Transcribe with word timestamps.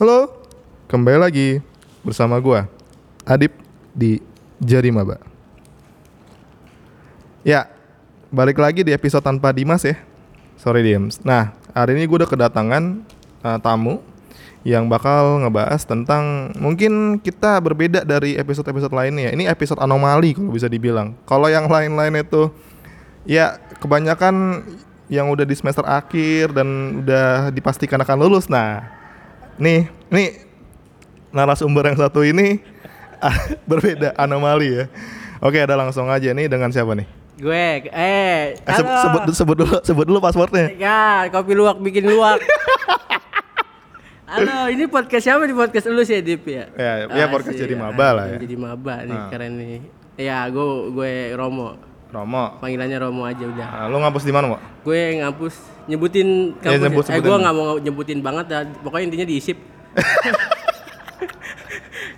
Halo, 0.00 0.32
kembali 0.88 1.20
lagi 1.20 1.60
bersama 2.00 2.40
gua 2.40 2.64
Adip 3.28 3.52
di 3.92 4.16
Jari 4.56 4.88
Maba. 4.88 5.20
Ya, 7.44 7.68
balik 8.32 8.56
lagi 8.56 8.80
di 8.80 8.96
episode 8.96 9.20
tanpa 9.20 9.52
Dimas 9.52 9.84
ya. 9.84 10.00
Sorry 10.56 10.80
Dimas. 10.80 11.20
Nah, 11.20 11.52
hari 11.76 12.00
ini 12.00 12.08
gue 12.08 12.16
udah 12.16 12.32
kedatangan 12.32 13.04
uh, 13.44 13.60
tamu 13.60 14.00
yang 14.64 14.88
bakal 14.88 15.44
ngebahas 15.44 15.84
tentang 15.84 16.56
mungkin 16.56 17.20
kita 17.20 17.60
berbeda 17.60 18.00
dari 18.00 18.40
episode-episode 18.40 18.96
lainnya. 18.96 19.36
Ini 19.36 19.52
episode 19.52 19.84
anomali 19.84 20.32
kalau 20.32 20.56
bisa 20.56 20.64
dibilang. 20.64 21.12
Kalau 21.28 21.52
yang 21.52 21.68
lain-lain 21.68 22.24
itu 22.24 22.48
ya 23.28 23.60
kebanyakan 23.84 24.64
yang 25.12 25.28
udah 25.28 25.44
di 25.44 25.52
semester 25.52 25.84
akhir 25.84 26.56
dan 26.56 27.04
udah 27.04 27.52
dipastikan 27.52 28.00
akan 28.00 28.16
lulus. 28.16 28.48
Nah, 28.48 28.99
nih, 29.60 29.80
nih 30.08 30.28
narasumber 31.30 31.84
yang 31.84 31.98
satu 31.98 32.24
ini 32.24 32.58
berbeda 33.70 34.16
anomali 34.16 34.72
ya. 34.74 34.84
Oke, 35.38 35.56
ada 35.56 35.72
langsung 35.74 36.08
aja 36.08 36.32
nih 36.32 36.48
dengan 36.48 36.68
siapa 36.68 36.92
nih? 36.92 37.06
Gue, 37.36 37.56
eh, 37.88 38.56
Eh, 38.56 38.74
se- 38.76 38.84
sebut, 39.00 39.22
sebut 39.30 39.56
dulu, 39.56 39.76
sebut 39.80 40.04
dulu 40.04 40.18
passwordnya. 40.18 40.72
Ya, 40.76 41.24
kopi 41.28 41.52
luwak 41.52 41.76
bikin 41.78 42.04
luwak. 42.04 42.40
Halo, 44.30 44.68
ini 44.68 44.86
podcast 44.86 45.24
siapa 45.24 45.42
di 45.42 45.52
podcast 45.52 45.88
lu 45.88 46.00
sih, 46.00 46.20
Dip 46.20 46.44
ya? 46.46 46.68
Ya, 46.72 46.92
ya, 47.08 47.24
podcast 47.26 47.56
Asik. 47.56 47.66
jadi 47.66 47.74
maba 47.74 48.08
lah 48.14 48.24
ya. 48.28 48.38
Jadi 48.38 48.54
maba 48.54 48.94
nih, 49.02 49.16
Ah. 49.16 49.26
keren 49.26 49.52
nih. 49.56 49.80
Ya, 50.14 50.44
gue 50.46 50.64
gue 50.92 51.12
Romo. 51.34 51.89
Romo. 52.10 52.58
Panggilannya 52.58 52.98
Romo 52.98 53.22
aja 53.22 53.44
udah. 53.44 53.68
Nah, 53.70 53.86
lu 53.86 53.96
ngampus 53.98 54.22
di 54.22 54.32
mana, 54.32 54.46
Mo? 54.48 54.58
Gue 54.80 55.16
ngampus 55.16 55.54
nyebutin 55.86 56.28
Ya, 56.56 56.74
kampus. 56.74 56.82
nyebut- 56.82 57.08
eh, 57.08 57.20
gue 57.20 57.36
nggak 57.36 57.54
mau 57.54 57.68
nyebutin 57.76 58.18
banget 58.18 58.46
ya. 58.48 58.58
Pokoknya 58.80 59.04
intinya 59.06 59.26
di 59.26 59.34
ISIP. 59.36 59.58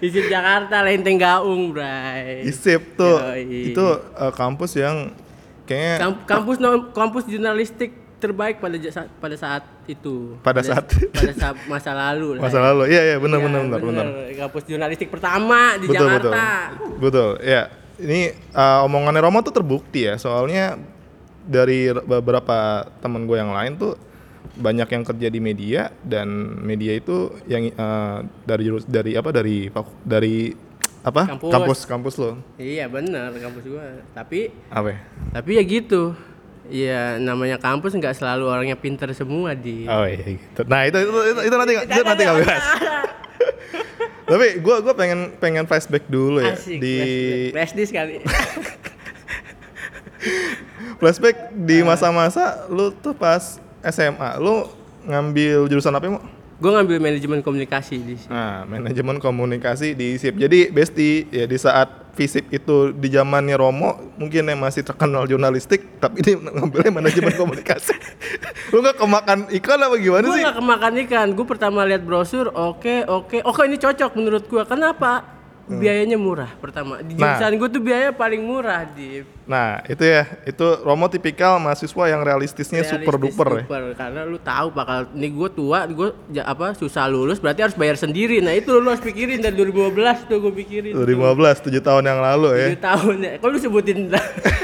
ISIP 0.02 0.26
Jakarta, 0.26 0.82
Lenteng 0.82 1.14
Gaung, 1.14 1.70
Bray. 1.70 2.42
ISIP 2.42 2.96
tuh 2.96 3.22
Yoi. 3.22 3.70
itu 3.70 3.84
eh, 4.12 4.32
kampus 4.32 4.74
yang 4.74 5.14
kayaknya 5.62 5.94
Kamp- 6.00 6.24
kampus 6.26 6.56
no- 6.58 6.90
kampus 6.90 7.22
jurnalistik 7.24 7.90
terbaik 8.18 8.58
pada 8.58 8.74
ja- 8.76 9.10
pada 9.12 9.34
saat 9.34 9.62
itu. 9.84 10.38
Pada 10.40 10.58
saat- 10.60 10.90
pada 11.10 11.32
saat 11.32 11.56
masa 11.70 11.90
lalu. 11.92 12.34
lah 12.34 12.42
masa 12.42 12.58
ya. 12.58 12.64
lalu. 12.64 12.82
Iya, 12.88 13.02
iya, 13.04 13.16
benar 13.18 13.38
Iya, 13.38 13.44
benar 13.44 13.60
benar 13.62 13.80
benar. 13.80 14.06
Kampus 14.38 14.62
jurnalistik 14.64 15.08
pertama 15.08 15.76
di 15.76 15.86
Betul, 15.86 16.06
betul. 16.08 16.32
Jakarta. 16.32 16.46
Betul. 16.98 17.30
Ya. 17.42 17.62
Ini 17.98 18.20
eh, 18.32 18.80
omongannya 18.84 19.20
Romo 19.20 19.40
tuh 19.40 19.52
terbukti 19.52 20.06
ya. 20.06 20.16
Soalnya 20.16 20.78
dari 21.42 21.90
beberapa 21.90 22.86
temen 23.02 23.26
gue 23.26 23.36
yang 23.36 23.50
lain 23.50 23.74
tuh 23.74 23.94
banyak 24.52 24.84
yang 24.84 25.02
kerja 25.02 25.28
di 25.28 25.40
media 25.40 25.88
dan 26.04 26.28
media 26.60 26.92
itu 26.94 27.32
yang 27.46 27.68
eh, 27.68 28.18
dari 28.44 28.62
jurus 28.62 28.84
dari 28.84 29.16
apa 29.16 29.30
dari 29.32 29.68
dari 30.04 30.36
apa 31.02 31.34
Kampus. 31.34 31.50
kampus 31.50 31.78
kampus 31.82 32.14
lo 32.14 32.38
Iya 32.54 32.86
benar 32.86 33.34
kampus 33.34 33.64
gua. 33.66 33.86
Tapi 34.14 34.54
apa 34.70 34.88
ya? 34.94 34.98
tapi 35.34 35.50
ya 35.58 35.62
gitu. 35.66 36.14
Iya 36.70 37.18
namanya 37.18 37.58
kampus 37.58 37.98
nggak 37.98 38.14
selalu 38.14 38.46
orangnya 38.46 38.78
pinter 38.78 39.10
semua 39.10 39.50
di. 39.52 39.82
Oh 39.90 40.06
iya 40.06 40.38
gitu. 40.38 40.62
Nah 40.62 40.86
itu 40.86 40.94
itu 41.02 41.10
itu, 41.10 41.40
itu 41.42 41.56
nanti 41.58 41.72
itu 41.74 42.02
nanti 42.06 42.22
kami 42.22 42.40
bahas. 42.46 42.66
Tapi 44.32 44.64
gue 44.64 44.76
gue 44.80 44.94
pengen 44.96 45.36
pengen 45.36 45.68
flashback 45.68 46.08
dulu 46.08 46.40
ya 46.40 46.56
Asik. 46.56 46.80
di 46.80 46.96
flashback. 46.96 47.52
Flashdisk 47.52 47.88
sekali. 47.92 48.14
flashback 51.00 51.36
di 51.52 51.84
masa-masa 51.84 52.64
lu 52.72 52.88
tuh 52.96 53.12
pas 53.12 53.60
SMA 53.84 54.40
lu 54.40 54.72
ngambil 55.04 55.68
jurusan 55.68 55.92
apa 55.92 56.08
mau? 56.08 56.24
gue 56.62 56.70
ngambil 56.70 56.96
manajemen 57.02 57.40
komunikasi 57.42 57.98
di 57.98 58.14
sini. 58.14 58.30
Nah, 58.30 58.62
manajemen 58.70 59.18
komunikasi 59.18 59.98
di 59.98 60.14
SIP. 60.14 60.38
Jadi 60.38 60.70
Besti 60.70 61.26
ya 61.28 61.44
di 61.50 61.58
saat 61.58 62.01
FISIP 62.12 62.52
itu 62.52 62.92
di 62.92 63.08
zamannya 63.08 63.56
Romo 63.56 64.12
mungkin 64.20 64.44
yang 64.44 64.60
masih 64.60 64.84
terkenal 64.84 65.24
jurnalistik 65.24 65.96
tapi 65.96 66.20
dia 66.20 66.36
ngambilnya 66.36 66.92
manajemen 66.92 67.32
komunikasi. 67.32 67.96
lu 68.72 68.84
nggak 68.84 69.00
kemakan 69.00 69.38
iklan 69.48 69.80
apa 69.80 69.96
gimana 69.96 70.24
Gue 70.28 70.36
sih? 70.36 70.44
gak 70.44 70.56
kemakan 70.60 70.92
ikan. 71.08 71.28
Gue 71.32 71.46
pertama 71.48 71.80
lihat 71.88 72.04
brosur, 72.04 72.52
oke 72.52 73.08
oke, 73.08 73.40
oke 73.40 73.60
ini 73.64 73.80
cocok 73.80 74.12
menurut 74.16 74.44
gue. 74.44 74.62
Kenapa? 74.68 75.41
Biayanya 75.64 76.16
murah 76.16 76.50
pertama. 76.54 76.98
Di 76.98 77.12
Hmm. 77.12 77.18
Nah. 77.18 77.38
jurusan 77.38 77.52
gue 77.54 77.68
tuh 77.70 77.80
biaya 77.80 78.08
paling 78.10 78.40
murah 78.40 78.82
di 78.84 79.22
Nah, 79.42 79.82
itu 79.84 80.00
ya. 80.00 80.22
Itu 80.42 80.62
Romo 80.80 81.06
tipikal 81.06 81.58
mahasiswa 81.58 82.04
yang 82.06 82.20
realistisnya 82.20 82.82
super 82.82 83.14
realistis 83.14 83.34
duper 83.34 83.48
ya. 83.48 83.62
super. 83.64 83.82
Karena 83.92 84.20
lu 84.22 84.38
tahu 84.38 84.68
bakal 84.70 85.10
ini 85.10 85.28
gue 85.28 85.48
tua, 85.50 85.84
gue 85.84 86.08
ja- 86.30 86.46
apa 86.46 86.72
susah 86.72 87.06
lulus, 87.06 87.38
berarti 87.38 87.62
harus 87.62 87.74
bayar 87.74 87.94
sendiri. 87.94 88.38
Nah 88.38 88.52
itu 88.52 88.70
lu 88.72 88.86
harus 88.86 89.00
pikirin 89.00 89.38
dari 89.38 89.54
2015 89.54 90.24
tuh 90.24 90.38
gue 90.40 90.52
pikirin. 90.56 90.92
2015, 90.92 91.58
7 91.60 91.78
tahun 91.80 92.02
yang 92.04 92.20
lalu 92.20 92.48
ya. 92.52 92.66
Tujuh 92.68 92.82
tahun 92.82 93.14
ya. 93.18 93.32
Kok 93.36 93.48
lu 93.48 93.58
sebutin 93.58 93.98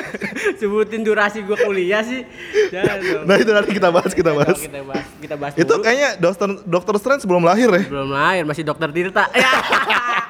sebutin 0.60 1.00
durasi 1.02 1.42
gue 1.42 1.58
kuliah 1.58 2.02
sih? 2.02 2.22
Jangan 2.68 2.96
dong. 2.98 3.24
Nah, 3.24 3.36
itu 3.36 3.50
nanti 3.50 3.70
kita 3.72 3.88
bahas, 3.88 4.12
kita 4.12 4.30
bahas. 4.32 4.58
Kita 4.58 4.80
bahas, 4.80 5.06
kita 5.18 5.34
bahas 5.36 5.52
Itu 5.54 5.72
dulu. 5.72 5.82
kayaknya 5.82 6.10
Dokter 6.16 6.48
Dokter 6.64 6.94
Strange 6.96 7.22
sebelum 7.22 7.42
lahir 7.42 7.68
ya. 7.68 7.82
belum 7.84 8.10
lahir, 8.10 8.42
masih 8.44 8.62
dokter 8.62 8.90
Tirta. 8.90 9.26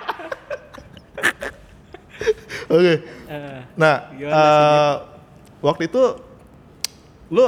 Ya. 2.69 2.75
Oke. 2.75 2.95
Eh. 3.27 3.61
Nah, 3.75 3.95
eh, 4.13 4.95
waktu 5.61 5.83
itu 5.85 6.03
lu 7.29 7.45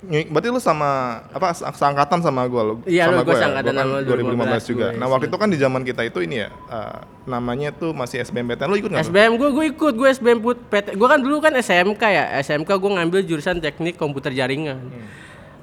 berarti 0.00 0.48
lu 0.48 0.56
sama 0.56 0.90
apa 1.28 1.52
se- 1.52 1.68
seangkatan 1.68 2.24
sama 2.24 2.48
gua 2.48 2.62
lu 2.64 2.74
Iya, 2.82 3.04
sama 3.04 3.12
lu 3.12 3.18
gua 3.18 3.26
gua 3.26 3.34
ya? 3.34 3.40
seangkatan 3.42 3.68
Gua 3.68 3.76
kan 3.76 3.84
sama 3.84 4.00
2015 4.00 4.64
juga. 4.64 4.86
2015 4.88 4.96
Nah, 4.96 5.06
waktu 5.06 5.26
itu 5.26 5.36
kan 5.36 5.48
di 5.48 5.58
zaman 5.58 5.82
kita 5.82 6.02
itu 6.02 6.18
ini 6.20 6.36
ya 6.38 6.48
eh, 6.48 6.98
namanya 7.26 7.68
tuh 7.70 7.90
masih 7.92 8.16
SBMPTN 8.20 8.66
lu 8.66 8.76
ikut 8.78 8.88
nggak? 8.88 9.02
tuh? 9.02 9.10
SBM 9.10 9.32
gue 9.36 9.48
gue 9.50 9.64
ikut 9.68 9.94
gue 9.94 10.08
SBM 10.10 10.38
put 10.40 10.56
PT 10.64 10.86
gue 10.94 11.04
kan 11.06 11.20
dulu 11.20 11.36
kan 11.38 11.52
SMK 11.52 12.02
ya 12.02 12.24
SMK 12.40 12.70
gue 12.72 12.90
ngambil 12.92 13.20
jurusan 13.22 13.58
teknik 13.58 13.94
komputer 13.94 14.32
jaringan 14.32 14.88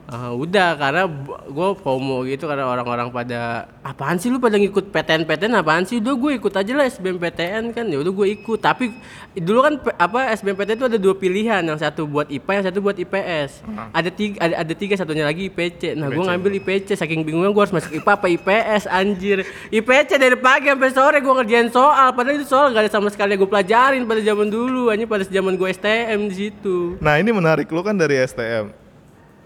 Ah, 0.07 0.31
udah 0.31 0.79
karena 0.79 1.03
gue 1.51 1.69
FOMO 1.83 2.23
gitu 2.31 2.47
karena 2.47 2.63
orang-orang 2.63 3.11
pada 3.11 3.67
apaan 3.83 4.15
sih 4.15 4.31
lu 4.31 4.39
pada 4.39 4.55
ngikut 4.55 4.87
PTN 4.87 5.27
PTN 5.27 5.59
apaan 5.59 5.83
sih? 5.83 5.99
Udah 5.99 6.15
gue 6.15 6.31
ikut 6.39 6.53
aja 6.55 6.71
lah 6.71 6.87
SBM 6.87 7.19
PTN 7.19 7.75
kan. 7.75 7.83
Ya 7.91 7.99
udah 7.99 8.15
gue 8.15 8.27
ikut. 8.39 8.55
Tapi 8.63 8.95
dulu 9.35 9.59
kan 9.67 9.73
apa 9.99 10.31
SBM 10.31 10.55
PTN 10.55 10.77
itu 10.79 10.87
ada 10.87 10.99
dua 10.99 11.11
pilihan. 11.11 11.59
Yang 11.59 11.83
satu 11.83 12.07
buat 12.07 12.31
IPA 12.31 12.51
yang 12.55 12.65
satu 12.71 12.79
buat 12.79 12.95
IPS 12.95 13.67
ada 13.91 14.07
tiga 14.07 14.35
ada, 14.39 14.55
ada 14.63 14.73
tiga 14.79 14.95
satunya 14.95 15.27
lagi 15.27 15.51
IPC 15.51 15.99
nah 15.99 16.07
gue 16.07 16.23
ngambil 16.23 16.51
IPC 16.63 16.95
saking 16.95 17.27
bingungnya 17.27 17.51
gue 17.51 17.63
harus 17.67 17.75
masuk 17.75 17.91
IPA 17.99 18.11
apa 18.15 18.27
IPS 18.31 18.83
anjir. 18.87 19.43
IPC 19.75 20.15
dari 20.15 20.39
pagi 20.39 20.71
sampai 20.71 20.91
sore 20.95 21.19
gue 21.19 21.33
ngerjain 21.35 21.67
soal. 21.67 22.15
Padahal 22.15 22.39
itu 22.39 22.47
soal 22.47 22.71
gak 22.71 22.87
ada 22.87 22.91
sama 22.95 23.11
sekali 23.11 23.35
gue 23.35 23.43
pelajarin 23.43 24.07
pada 24.07 24.23
zaman 24.23 24.47
dulu. 24.47 24.87
Hanya 24.87 25.03
pada 25.03 25.27
zaman 25.27 25.59
gue 25.59 25.67
STM 25.67 26.31
di 26.31 26.35
situ. 26.47 26.95
Nah, 27.03 27.19
ini 27.19 27.35
menarik. 27.35 27.67
Lu 27.67 27.83
kan 27.83 27.99
dari 27.99 28.23
STM. 28.23 28.86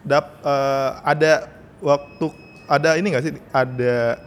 Dap 0.01 0.41
eh, 0.41 0.89
ada 1.06 1.47
waktu 1.81 2.25
ada 2.66 2.95
ini 2.95 3.07
gak 3.13 3.23
sih 3.25 3.34
ada 3.51 4.17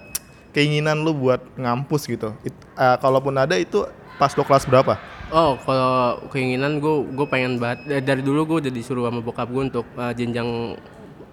keinginan 0.54 1.02
lu 1.02 1.14
buat 1.14 1.42
ngampus 1.58 2.06
gitu. 2.06 2.30
It- 2.46 2.66
eh, 2.78 2.96
kalaupun 3.02 3.34
ada 3.34 3.58
itu 3.58 3.82
pas 4.18 4.30
lu 4.34 4.46
kelas 4.46 4.64
berapa? 4.70 4.94
Oh, 5.34 5.58
kalau 5.66 6.22
keinginan 6.30 6.78
gue 6.78 6.94
gue 7.10 7.26
pengen 7.26 7.58
banget 7.58 7.78
eh, 7.90 8.02
dari 8.04 8.22
dulu 8.22 8.46
gue 8.46 8.68
udah 8.68 8.72
disuruh 8.72 9.10
sama 9.10 9.18
bokap 9.18 9.50
gue 9.50 9.62
untuk 9.72 9.86
eh, 9.98 10.12
jenjang 10.14 10.78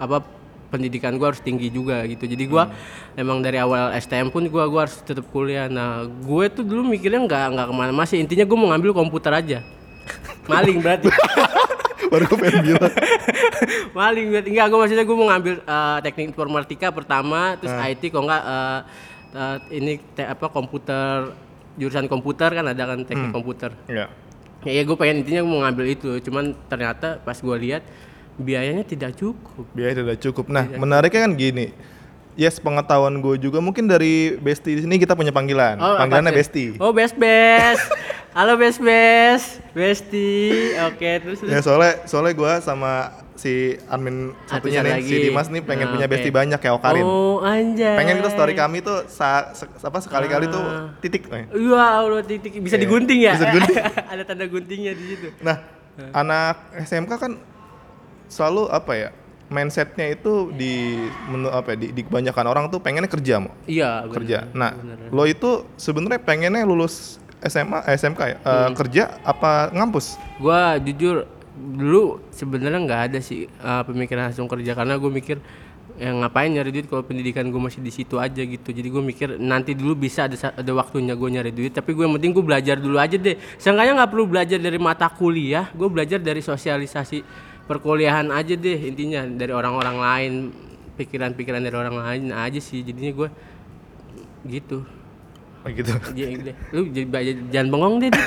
apa 0.02 0.25
pendidikan 0.72 1.19
gue 1.19 1.28
harus 1.28 1.44
tinggi 1.44 1.68
juga 1.68 2.02
gitu. 2.08 2.23
Jadi 2.25 2.47
gue 2.47 2.63
emang 3.19 3.44
dari 3.44 3.59
awal 3.59 3.91
STM 4.00 4.31
pun 4.31 4.47
gue 4.47 4.63
gua 4.72 4.88
harus 4.88 4.97
tetap 5.03 5.28
kuliah. 5.29 5.68
Nah, 5.68 6.08
gue 6.08 6.46
tuh 6.47 6.63
dulu 6.63 6.88
mikirnya 6.88 7.22
nggak 7.28 7.44
nggak 7.53 7.68
ke 7.68 7.73
mana 7.75 7.91
masih 7.91 8.23
intinya 8.23 8.47
gue 8.47 8.58
mau 8.58 8.72
ngambil 8.72 8.96
komputer 8.96 9.35
aja. 9.35 9.59
Maling 10.50 10.79
berarti. 10.79 11.12
Baru 12.12 12.24
gue 12.28 12.38
pengen 12.38 12.60
bilang. 12.68 12.92
Maling 13.98 14.28
enggak 14.44 14.66
gue 14.68 14.78
maksudnya 14.78 15.06
gue 15.08 15.16
mau 15.16 15.28
ngambil 15.32 15.54
eh, 15.64 15.98
teknik 16.04 16.26
informatika 16.30 16.92
pertama 16.92 17.56
terus 17.56 17.72
IT 17.72 18.12
kok 18.12 18.20
enggak 18.20 18.44
eh, 18.44 18.80
eh, 19.32 19.58
ini 19.72 19.94
te- 20.12 20.28
apa 20.28 20.52
komputer 20.52 21.32
jurusan 21.80 22.12
komputer 22.12 22.52
kan 22.52 22.68
ada 22.68 22.84
kan 22.84 23.08
teknik 23.08 23.32
komputer. 23.32 23.72
Iya. 23.88 24.12
Ya, 24.62 24.72
ya 24.76 24.82
gue 24.84 24.94
pengen 24.94 25.24
intinya 25.24 25.41
mau 25.41 25.64
ngambil 25.64 25.85
itu, 25.90 26.20
cuman 26.22 26.53
ternyata 26.68 27.18
pas 27.18 27.34
gue 27.34 27.58
lihat 27.58 27.82
biayanya 28.38 28.84
tidak 28.84 29.16
cukup. 29.16 29.66
Biaya 29.72 29.96
tidak 29.96 30.20
cukup. 30.20 30.52
Nah, 30.52 30.68
menariknya 30.68 31.26
kan 31.26 31.34
gini. 31.34 31.74
Yes, 32.40 32.64
pengetahuan 32.64 33.20
gue 33.20 33.35
juga 33.40 33.59
mungkin 33.59 33.91
dari 33.91 34.40
Besti 34.40 34.80
di 34.80 34.82
sini 34.88 34.96
kita 34.96 35.20
punya 35.20 35.35
panggilan. 35.35 35.76
apa 35.76 36.08
Panggilannya? 36.08 36.32
Besti. 36.32 36.66
Oh 36.80 36.91
best 36.91 37.16
best. 37.20 37.84
Halo 38.32 38.56
best 38.56 38.80
best, 38.80 39.60
Besti. 39.76 40.72
Oke 40.88 41.20
terus. 41.20 41.44
terus. 41.44 41.52
Ya 41.52 41.60
soalnya 41.60 42.08
soalnya 42.08 42.32
gue 42.32 42.54
sama 42.64 42.92
si 43.36 43.76
admin 43.86 44.32
satunya 44.46 44.80
satu 44.80 44.88
nih 44.88 44.94
lagi. 44.96 45.10
si 45.10 45.16
Dimas 45.22 45.48
nih 45.48 45.60
pengen 45.60 45.88
Ah, 45.88 45.92
punya 45.92 46.08
oke. 46.08 46.14
Besti 46.16 46.30
banyak 46.32 46.56
kayak 46.56 46.76
Okarin. 46.80 47.04
Oh 47.04 47.44
anjay. 47.44 48.00
Pengen 48.00 48.24
itu 48.24 48.30
story 48.32 48.56
kami 48.56 48.80
tuh 48.80 49.04
sa- 49.06 49.52
se- 49.52 49.68
apa 49.78 50.00
sekali-kali 50.00 50.48
tuh 50.48 50.64
titik. 51.00 51.28
Wah, 51.28 52.00
Allah 52.00 52.24
titik 52.24 52.56
bisa 52.56 52.80
Iya, 52.80 52.88
digunting 52.88 53.20
ya? 53.20 53.36
bisa 53.36 53.52
digunting. 53.52 53.76
Ada 54.16 54.24
tanda 54.24 54.46
guntingnya 54.48 54.96
di 54.96 55.06
situ. 55.06 55.28
Nah, 55.44 55.58
anak 56.12 56.56
SMK 56.80 57.12
kan 57.14 57.32
selalu 58.28 58.72
apa 58.72 58.94
ya? 58.96 59.10
mindsetnya 59.52 60.08
itu 60.08 60.48
di 60.56 60.96
menurut 61.28 61.52
apa 61.52 61.76
ya, 61.76 61.78
di, 61.78 61.88
di 61.92 62.02
kebanyakan 62.02 62.46
orang 62.48 62.66
tuh 62.72 62.80
pengennya 62.80 63.12
kerja 63.12 63.36
mau 63.36 63.52
iya 63.68 64.00
bener. 64.00 64.16
kerja. 64.16 64.38
Nah, 64.56 64.72
bener. 64.72 65.12
lo 65.12 65.28
itu 65.28 65.68
sebenarnya 65.76 66.24
pengennya 66.24 66.64
lulus 66.64 67.20
SMA, 67.41 67.79
eh, 67.90 67.97
SMK 67.97 68.22
ya, 68.22 68.38
eh, 68.38 68.38
Hmm. 68.46 68.73
kerja 68.78 69.03
apa 69.26 69.73
ngampus? 69.73 70.17
Gua 70.38 70.78
jujur 70.78 71.26
dulu 71.52 72.22
sebenarnya 72.32 72.79
nggak 72.82 73.02
ada 73.11 73.20
sih 73.22 73.46
uh, 73.61 73.84
pemikiran 73.85 74.32
langsung 74.32 74.47
kerja. 74.49 74.72
Karena 74.73 74.97
gue 74.97 75.11
mikir 75.11 75.38
ya 75.99 76.09
ngapain 76.16 76.49
nyari 76.49 76.72
duit 76.73 76.88
kalau 76.90 77.03
pendidikan 77.05 77.46
gue 77.52 77.61
masih 77.61 77.84
di 77.84 77.91
situ 77.93 78.17
aja 78.17 78.41
gitu. 78.41 78.72
Jadi 78.72 78.88
gue 78.88 79.03
mikir 79.03 79.28
nanti 79.38 79.76
dulu 79.78 79.93
bisa 79.93 80.26
ada 80.26 80.38
ada 80.55 80.72
waktunya 80.73 81.14
gue 81.14 81.29
nyari 81.29 81.52
duit. 81.52 81.76
Tapi 81.76 81.91
gue 81.93 82.08
yang 82.08 82.16
penting 82.17 82.32
gue 82.34 82.46
belajar 82.46 82.76
dulu 82.79 82.97
aja 82.97 83.14
deh. 83.20 83.35
Seenggaknya 83.59 84.02
nggak 84.02 84.11
perlu 84.16 84.26
belajar 84.26 84.58
dari 84.58 84.79
mata 84.82 85.05
kuliah 85.11 85.70
gue 85.76 85.90
belajar 85.91 86.17
dari 86.17 86.41
sosialisasi 86.41 87.22
perkuliahan 87.67 88.32
aja 88.32 88.55
deh 88.58 88.79
intinya. 88.87 89.22
Dari 89.28 89.52
orang-orang 89.53 89.97
lain 89.99 90.34
pikiran-pikiran 90.97 91.61
dari 91.61 91.76
orang 91.78 91.96
lain 91.99 92.23
aja 92.34 92.58
sih. 92.58 92.82
Jadinya 92.82 93.11
gue 93.14 93.29
gitu 94.47 94.82
gitu. 95.69 95.93
J- 96.11 96.41
deh. 96.41 96.55
lu 96.72 96.81
j- 96.90 97.08
jangan 97.49 97.67
bengong 97.69 97.96
deh, 97.99 98.09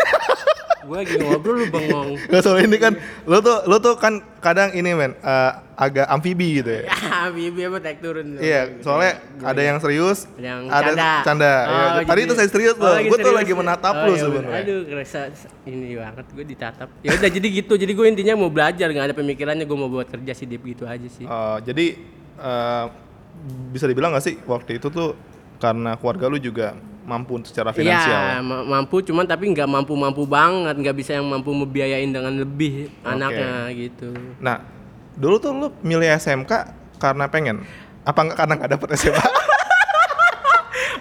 gue 0.84 0.96
lagi 0.96 1.16
ngobrol 1.16 1.54
lu 1.56 1.66
bengong 1.66 2.12
Nggak 2.28 2.42
soalnya 2.44 2.64
ini 2.66 2.76
kan 2.76 2.92
lo 3.24 3.40
tuh 3.40 3.64
lo 3.64 3.80
tuh 3.80 3.96
kan 3.96 4.20
kadang 4.38 4.68
ini 4.70 4.92
men 4.92 5.16
eh, 5.16 5.52
agak 5.74 6.06
amfibi 6.06 6.60
gitu 6.60 6.70
ya. 6.70 6.92
Bibi 7.34 7.60
apa 7.64 7.78
naik 7.80 7.98
turun. 7.98 8.36
Iya, 8.36 8.78
soalnya 8.78 9.12
ada 9.40 9.58
yang 9.58 9.78
serius, 9.80 10.28
Ada 10.30 10.44
yang 10.44 10.60
ada 10.68 10.86
canda. 10.86 11.10
canda. 11.24 11.52
Oh, 11.56 11.72
Ya, 11.72 12.04
Tadi 12.04 12.20
gitu. 12.20 12.28
itu 12.28 12.34
saya 12.36 12.48
serius 12.48 12.76
Oh, 12.76 12.84
loh. 12.84 12.94
Gue 13.00 13.18
tuh 13.18 13.32
lagi 13.32 13.52
menatap 13.52 13.94
Oh, 13.96 14.04
lu 14.04 14.12
iya 14.12 14.22
sebenarnya. 14.22 14.60
Aduh, 14.60 14.80
kerasa 14.86 15.20
ini 15.64 15.96
banget 15.96 16.26
gue 16.30 16.44
ditatap. 16.46 16.88
Ya 17.00 17.10
udah 17.10 17.30
jadi 17.32 17.48
gitu. 17.50 17.74
Jadi 17.74 17.90
gue 17.90 18.06
intinya 18.06 18.34
mau 18.36 18.46
belajar, 18.48 18.86
nggak 18.86 19.06
ada 19.08 19.16
pemikirannya 19.16 19.64
gue 19.64 19.74
mau 19.76 19.88
buat 19.88 20.06
kerja 20.06 20.30
sih 20.30 20.44
dia 20.44 20.60
gitu 20.60 20.84
aja 20.84 21.08
sih. 21.08 21.24
Eh, 21.24 21.58
jadi 21.64 21.86
eh, 22.38 22.84
bisa 23.72 23.84
dibilang 23.84 24.12
gak 24.12 24.22
sih 24.22 24.38
waktu 24.44 24.78
itu 24.78 24.86
tuh 24.88 25.18
karena 25.56 25.96
keluarga 25.96 26.28
lu 26.28 26.36
juga 26.36 26.78
mampu 27.04 27.36
secara 27.44 27.70
finansial. 27.70 28.08
Iya, 28.08 28.40
ma- 28.40 28.64
mampu 28.64 29.00
cuman 29.00 29.24
tapi 29.24 29.52
nggak 29.52 29.68
mampu-mampu 29.68 30.24
banget, 30.24 30.74
nggak 30.74 30.96
bisa 30.96 31.14
yang 31.14 31.28
mampu 31.28 31.52
membiayain 31.52 32.08
dengan 32.08 32.32
lebih 32.34 32.88
anaknya 33.04 33.68
gitu. 33.70 34.10
Nah, 34.40 34.64
dulu 35.14 35.36
tuh 35.36 35.52
lu 35.52 35.68
milih 35.80 36.08
SMK 36.10 36.52
karena 36.96 37.28
pengen 37.28 37.62
apa 38.04 38.20
nggak 38.20 38.36
karena 38.36 38.52
nggak 38.56 38.70
dapet 38.74 38.88
SMA? 38.96 39.20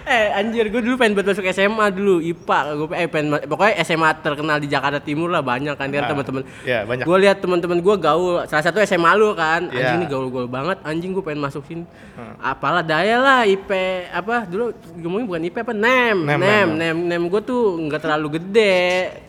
Eh 0.04 0.28
anjir 0.30 0.68
gue 0.68 0.80
dulu 0.80 0.94
pengen 0.94 1.16
buat 1.16 1.24
masuk 1.24 1.48
SMA 1.48 1.88
dulu 1.88 2.20
IPA 2.20 2.58
gue 2.76 2.86
eh 2.92 3.08
pengen 3.08 3.40
pokoknya 3.42 3.80
SMA 3.80 4.10
terkenal 4.18 4.56
di 4.56 4.68
Jakarta 4.68 4.98
Timur 4.98 5.26
lah 5.26 5.40
banyak 5.40 5.72
kan 5.72 5.88
kan 5.88 6.02
Ah, 6.02 6.08
teman-teman. 6.08 6.42
iya, 6.60 6.84
banyak. 6.84 7.02
Gue 7.02 7.18
lihat 7.18 7.40
teman-teman 7.40 7.80
gue 7.80 7.96
gaul 7.98 8.44
salah 8.44 8.60
satu 8.62 8.78
SMA 8.80 9.08
lu 9.14 9.32
kan 9.32 9.64
Iya. 9.66 9.80
anjing 9.80 9.98
ini 9.98 10.06
gaul-gaul 10.06 10.44
banget 10.46 10.76
anjing 10.82 11.10
gue 11.10 11.20
pengen 11.20 11.40
masuk 11.40 11.64
sini. 11.64 11.88
Hmm. 12.14 12.36
Apalah 12.38 12.84
daya 12.84 13.16
lah 13.16 13.40
IP 13.42 13.70
apa 14.06 14.44
dulu 14.44 14.70
ngomongin 14.94 15.24
bukan 15.24 15.42
IP 15.42 15.56
apa 15.58 15.72
NEM 15.72 16.16
Nem, 16.20 16.36
NEM 16.36 16.38
nem, 16.38 16.68
NEM 16.70 16.96
NEM, 17.08 17.22
gue 17.26 17.40
tuh 17.40 17.62
nggak 17.80 18.00
terlalu 18.00 18.36
gede 18.36 18.76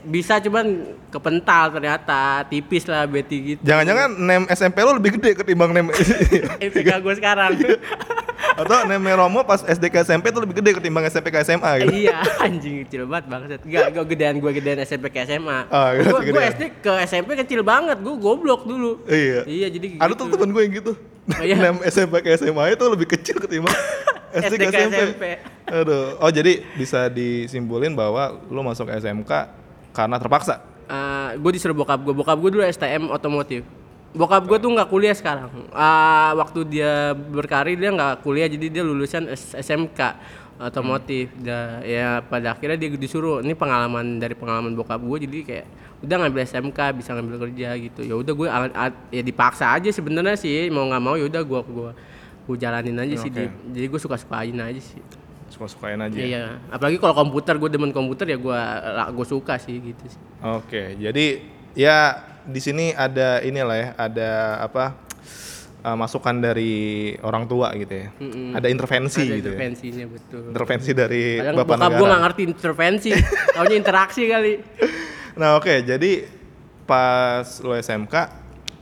bisa 0.04 0.38
cuman 0.38 0.66
kepental 1.07 1.72
ternyata 1.72 2.44
tipis 2.45 2.83
lah 2.83 3.07
beti 3.07 3.56
gitu. 3.56 3.62
Jangan-jangan 3.63 4.12
nem 4.13 4.44
SMP 4.50 4.83
lu 4.83 4.92
lebih 4.94 5.16
gede 5.16 5.39
ketimbang 5.39 5.72
nem 5.72 5.88
IPK 6.68 7.00
gue 7.00 7.13
sekarang. 7.16 7.56
atau 8.53 8.86
nem 8.86 9.01
Romo 9.12 9.42
pas 9.42 9.59
SD 9.59 9.89
ke 9.89 10.00
SMP 10.00 10.30
tuh 10.30 10.39
lebih 10.39 10.62
gede 10.62 10.77
ketimbang 10.77 11.03
SMP 11.06 11.33
ke 11.33 11.42
SMA 11.42 11.71
gitu. 11.81 11.92
iya 11.97 12.15
anjing 12.39 12.86
kecil 12.86 13.03
banget 13.06 13.25
banget 13.27 13.50
Enggak, 13.62 13.86
gue 13.92 14.03
gedean 14.13 14.36
gue 14.38 14.51
gedean 14.53 14.77
SMP 14.81 15.09
ke 15.09 15.25
SMA 15.25 15.59
Ah, 15.68 15.92
gue 15.92 16.06
gue 16.30 16.44
SD 16.53 16.63
ke 16.80 16.92
SMP 17.03 17.36
kecil 17.36 17.62
banget 17.62 17.97
gue 17.97 18.15
goblok 18.15 18.63
dulu 18.63 19.01
Iya. 19.06 19.44
iya 19.45 19.68
jadi 19.68 19.97
Ada 19.97 20.13
gitu. 20.13 20.21
tuh 20.21 20.38
temen 20.38 20.50
gue 20.51 20.62
yang 20.62 20.74
gitu. 20.75 20.94
Oh, 21.25 21.42
iya? 21.42 21.57
Nem 21.57 21.81
SMP 21.89 22.21
ke 22.21 22.30
SMA 22.38 22.63
itu 22.71 22.86
lebih 22.86 23.07
kecil 23.09 23.42
ketimbang 23.42 23.74
SD 24.36 24.53
ke 24.53 24.63
SD 24.63 24.63
ke 24.63 24.77
SMP. 24.77 25.00
SMP. 25.09 25.25
Aduh. 25.65 26.06
Oh 26.19 26.30
jadi 26.30 26.62
bisa 26.75 27.09
disimpulin 27.09 27.95
bahwa 27.95 28.38
lu 28.45 28.62
masuk 28.62 28.86
SMK 28.88 29.31
karena 29.91 30.15
terpaksa. 30.19 30.62
gue 31.33 31.50
Eh, 31.50 31.53
disuruh 31.56 31.74
bokap 31.74 31.98
gue 31.98 32.13
bokap 32.13 32.38
gue 32.38 32.51
dulu 32.51 32.63
STM 32.63 33.09
otomotif 33.09 33.65
bokap 34.15 34.47
gue 34.47 34.57
tuh 34.57 34.71
nggak 34.71 34.88
kuliah 34.88 35.12
sekarang 35.12 35.51
Ah, 35.69 36.31
waktu 36.33 36.63
dia 36.65 36.91
berkarir 37.12 37.75
dia 37.75 37.91
nggak 37.91 38.23
kuliah 38.23 38.47
jadi 38.47 38.65
dia 38.71 38.81
lulusan 38.81 39.27
SMK 39.53 40.00
otomotif 40.57 41.35
Dah, 41.35 41.83
ya 41.83 42.23
pada 42.23 42.56
akhirnya 42.56 42.79
dia 42.79 42.89
disuruh 42.89 43.44
ini 43.44 43.51
pengalaman 43.51 44.17
dari 44.17 44.31
pengalaman 44.33 44.71
bokap 44.71 45.03
gue 45.03 45.27
jadi 45.27 45.38
kayak 45.44 45.65
udah 46.00 46.15
ngambil 46.15 46.41
SMK 46.44 46.79
bisa 46.95 47.12
ngambil 47.12 47.35
kerja 47.44 47.75
gitu 47.75 48.01
ya 48.01 48.15
udah 48.15 48.33
gue 48.33 48.47
ya 49.12 49.21
dipaksa 49.21 49.75
aja 49.75 49.91
sebenarnya 49.91 50.39
sih 50.39 50.71
mau 50.71 50.88
nggak 50.88 51.03
mau 51.03 51.15
ya 51.15 51.27
udah 51.27 51.41
gue 51.44 51.59
gue 51.62 51.91
gue 52.45 52.56
jalanin 52.56 52.95
aja 52.95 53.15
sih 53.17 53.27
Oke. 53.27 53.41
Di- 53.41 53.53
jadi 53.73 53.85
gue 53.89 54.00
suka 54.00 54.15
sukain 54.15 54.56
aja 54.56 54.79
sih 54.79 55.01
Suka-sukain 55.45 55.95
aja. 55.95 56.17
Iya, 56.17 56.45
apalagi 56.67 57.00
kalau 57.00 57.15
komputer 57.15 57.56
gue 57.56 57.69
demen 57.69 57.95
komputer 57.95 58.27
ya 58.27 58.35
gue 58.35 58.59
gue 59.13 59.25
suka 59.29 59.56
sih 59.56 59.77
gitu 59.77 60.03
sih. 60.03 60.19
Oke, 60.44 61.00
jadi 61.00 61.47
ya 61.71 62.19
di 62.45 62.59
sini 62.59 62.86
ada 62.92 63.39
inilah 63.39 63.75
ya, 63.75 63.88
ada 63.95 64.30
apa 64.62 64.94
uh, 65.81 65.94
masukan 65.94 66.36
dari 66.36 66.74
orang 67.19 67.45
tua 67.45 67.74
gitu 67.74 67.94
ya. 67.95 68.07
Mm-mm. 68.15 68.53
Ada 68.53 68.68
intervensi 68.68 69.21
Ada 69.21 69.36
gitu 69.36 69.50
ya. 69.50 69.56
intervensinya 69.56 70.06
betul. 70.07 70.44
Intervensi 70.50 70.92
dari 70.92 71.24
Kadang 71.38 71.56
Bapak 71.59 71.75
bokap 71.75 71.81
gue 71.81 71.94
negara. 71.95 72.07
nggak 72.07 72.21
ngerti 72.24 72.42
intervensi, 72.44 73.09
taunya 73.56 73.75
interaksi 73.75 74.21
kali. 74.25 74.53
Nah, 75.36 75.57
oke, 75.57 75.74
jadi 75.81 76.12
pas 76.86 77.44
lo 77.59 77.74
SMK 77.74 78.15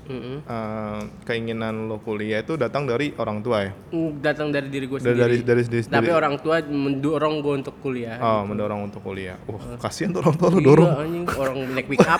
Mm-mm. 0.03 0.43
uh, 0.43 0.99
keinginan 1.23 1.87
lo 1.87 1.95
kuliah 1.97 2.43
itu 2.43 2.53
datang 2.53 2.83
dari 2.83 3.15
orang 3.15 3.39
tua 3.39 3.63
ya. 3.63 3.71
Datang 4.19 4.51
dari 4.51 4.67
diri 4.67 4.83
gue 4.85 4.99
Dari- 4.99 5.15
sendiri. 5.15 5.39
dari- 5.41 5.63
dari- 5.63 5.87
Tapi 5.87 6.03
dari- 6.03 6.11
orang 6.13 6.35
tua 6.37 6.59
mendorong 6.59 7.39
gue 7.39 7.53
untuk 7.57 7.79
kuliah. 7.79 8.19
Oh, 8.19 8.43
mendorong 8.43 8.83
untuk 8.83 8.99
kuliah. 8.99 9.39
Wah, 9.47 9.79
kasihan 9.79 10.11
tuh 10.11 10.19
orang 10.21 10.35
tua 10.35 10.49
lo 10.49 10.59
dorong. 10.59 10.89
Iya, 10.89 10.99
anjing 11.01 11.25
orang 11.33 11.57
naik 11.73 11.87
pick 11.87 12.03
up. 12.03 12.19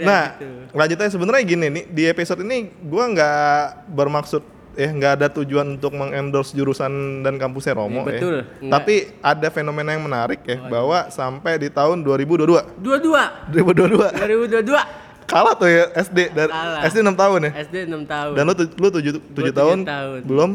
Ya, 0.00 0.02
ya, 0.02 0.06
ya, 0.06 0.08
Nah, 0.08 0.24
gitu. 0.32 0.46
lanjutnya 0.72 1.08
sebenarnya 1.08 1.42
gini 1.44 1.66
nih 1.68 1.84
di 1.86 2.02
episode 2.06 2.40
ini 2.40 2.58
gua 2.80 3.04
nggak 3.06 3.60
bermaksud 3.90 4.42
eh 4.72 4.86
nggak 4.88 5.12
ada 5.14 5.26
tujuan 5.28 5.76
untuk 5.76 5.92
mengendorse 5.92 6.54
jurusan 6.54 6.88
dan 7.20 7.36
kampusnya 7.36 7.74
Romo 7.74 8.00
Iya, 8.00 8.08
betul. 8.08 8.36
ya. 8.38 8.70
Tapi 8.70 8.94
ada 9.20 9.48
fenomena 9.48 9.90
yang 9.90 10.02
menarik 10.02 10.40
ya 10.42 10.56
bahwa 10.64 11.10
sampai 11.10 11.58
di 11.58 11.68
tahun 11.68 12.00
2022 12.00 12.78
dua-dua 12.78 13.22
2022 13.50 14.14
2022 14.16 15.10
kalah 15.26 15.54
tuh 15.54 15.66
ya 15.66 15.84
SD 15.92 16.18
dari 16.32 16.50
Kalah. 16.50 16.82
SD 16.82 16.98
6 17.00 17.14
tahun 17.14 17.38
ya. 17.40 17.50
SD 17.62 17.76
6 17.86 18.02
tahun. 18.04 18.32
Dan 18.34 18.42
lu 18.46 18.54
lu 18.56 18.88
7 18.88 18.98
7 19.14 19.30
tujuh 19.30 19.52
tahun, 19.52 19.78
tahun. 19.84 20.18
belum 20.26 20.50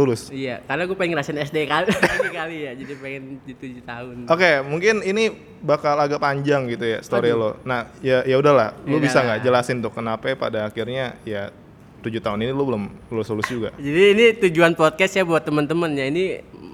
lulus. 0.00 0.32
Iya, 0.32 0.64
karena 0.64 0.88
gue 0.88 0.96
pengen 0.96 1.12
ngerasain 1.12 1.38
SD 1.44 1.68
kali 1.68 1.92
lagi 2.16 2.30
kali 2.32 2.56
ya, 2.64 2.72
jadi 2.72 2.92
pengen 2.96 3.22
di 3.44 3.52
7 3.52 3.84
tahun. 3.84 4.16
Oke, 4.32 4.50
mungkin 4.64 5.04
ini 5.04 5.28
bakal 5.60 6.00
agak 6.00 6.16
panjang 6.16 6.64
gitu 6.72 6.88
ya 6.88 7.04
story 7.04 7.36
lo. 7.36 7.60
Nah, 7.68 7.92
ya 8.00 8.24
ya 8.24 8.40
udahlah, 8.40 8.72
lu 8.88 8.96
bisa 8.96 9.20
nggak 9.20 9.44
jelasin 9.44 9.84
tuh 9.84 9.92
kenapa 9.92 10.32
pada 10.32 10.64
akhirnya 10.64 11.20
ya 11.28 11.52
tujuh 12.00 12.24
tahun 12.24 12.48
ini 12.48 12.52
lu 12.56 12.64
belum 12.64 12.84
lulus 13.12 13.28
lulus 13.28 13.48
juga. 13.52 13.68
Jadi 13.76 14.02
ini 14.16 14.24
tujuan 14.48 14.72
podcast 14.72 15.12
ya 15.20 15.22
buat 15.22 15.44
temen-temen 15.44 15.90
ya. 15.92 16.08
Ini 16.08 16.24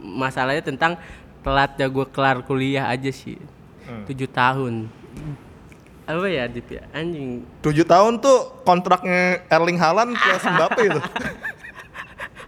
masalahnya 0.06 0.62
tentang 0.62 0.95
telatnya 1.42 1.87
gue 1.90 2.06
kelar 2.14 2.47
kuliah 2.47 2.87
aja 2.87 3.11
sih. 3.11 3.38
Hmm. 3.87 4.06
Tujuh 4.06 4.30
tahun. 4.30 4.87
Apa 6.06 6.26
ya 6.30 6.47
Dip 6.47 6.71
ya? 6.71 6.87
Anjing. 6.95 7.42
Tujuh 7.66 7.83
tahun 7.83 8.23
tuh 8.23 8.62
kontraknya 8.62 9.42
Erling 9.50 9.78
Haaland 9.78 10.14
plus 10.14 10.45
Mbappe 10.47 10.83
itu. 10.87 11.00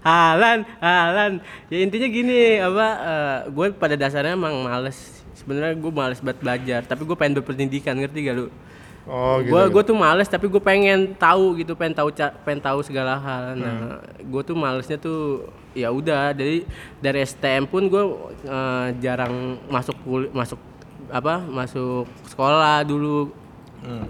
Halan, 0.09 0.59
halan. 0.81 1.33
Ya 1.69 1.85
intinya 1.85 2.09
gini, 2.09 2.57
apa 2.57 2.87
gue 3.47 3.67
pada 3.77 3.93
dasarnya 3.93 4.33
emang 4.33 4.65
males. 4.65 4.97
Sebenarnya 5.37 5.77
gue 5.77 5.93
males 5.93 6.19
banget 6.19 6.39
belajar, 6.41 6.81
tapi 6.83 7.05
gue 7.05 7.13
pengen 7.13 7.37
berpendidikan, 7.39 7.93
ngerti 7.93 8.25
gak 8.25 8.37
lu? 8.37 8.47
Oh 9.09 9.41
gitu. 9.41 9.57
gue 9.57 9.63
gue 9.73 9.83
tuh 9.89 9.97
males 9.97 10.29
tapi 10.29 10.53
gue 10.53 10.61
pengen 10.61 11.17
tahu 11.17 11.57
gitu 11.57 11.73
pengen 11.73 11.97
tahu 11.97 12.13
pengen 12.45 12.61
tahu 12.61 12.85
segala 12.85 13.17
hal 13.17 13.57
Hmm. 13.57 13.61
nah 13.65 13.77
gue 14.21 14.43
tuh 14.45 14.53
malesnya 14.53 15.01
tuh 15.01 15.49
ya 15.73 15.89
udah 15.89 16.37
dari 16.37 16.69
dari 17.01 17.25
STM 17.25 17.65
pun 17.65 17.89
gue 17.89 18.05
eh, 18.45 18.87
jarang 19.01 19.57
masuk 19.73 19.97
masuk 20.29 20.61
apa 21.09 21.41
masuk 21.41 22.05
sekolah 22.29 22.85
dulu 22.85 23.33
Hmm. 23.81 24.05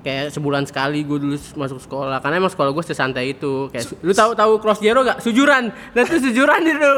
Kayak 0.00 0.30
sebulan 0.30 0.64
sekali 0.64 1.00
gue 1.00 1.18
dulu 1.18 1.36
masuk 1.54 1.78
sekolah. 1.78 2.18
Karena 2.18 2.38
emang 2.38 2.48
sekolah 2.48 2.70
gue 2.70 2.84
sesantai 2.84 3.32
itu. 3.32 3.68
Kayak 3.68 3.84
su- 3.86 3.98
lu 3.98 4.10
tahu 4.10 4.32
tahu 4.32 4.52
cross 4.56 4.78
zero 4.78 5.00
gak 5.00 5.18
sujuran. 5.18 5.68
Nah 5.68 6.00
itu 6.02 6.16
sujuran 6.22 6.60
itu. 6.62 6.94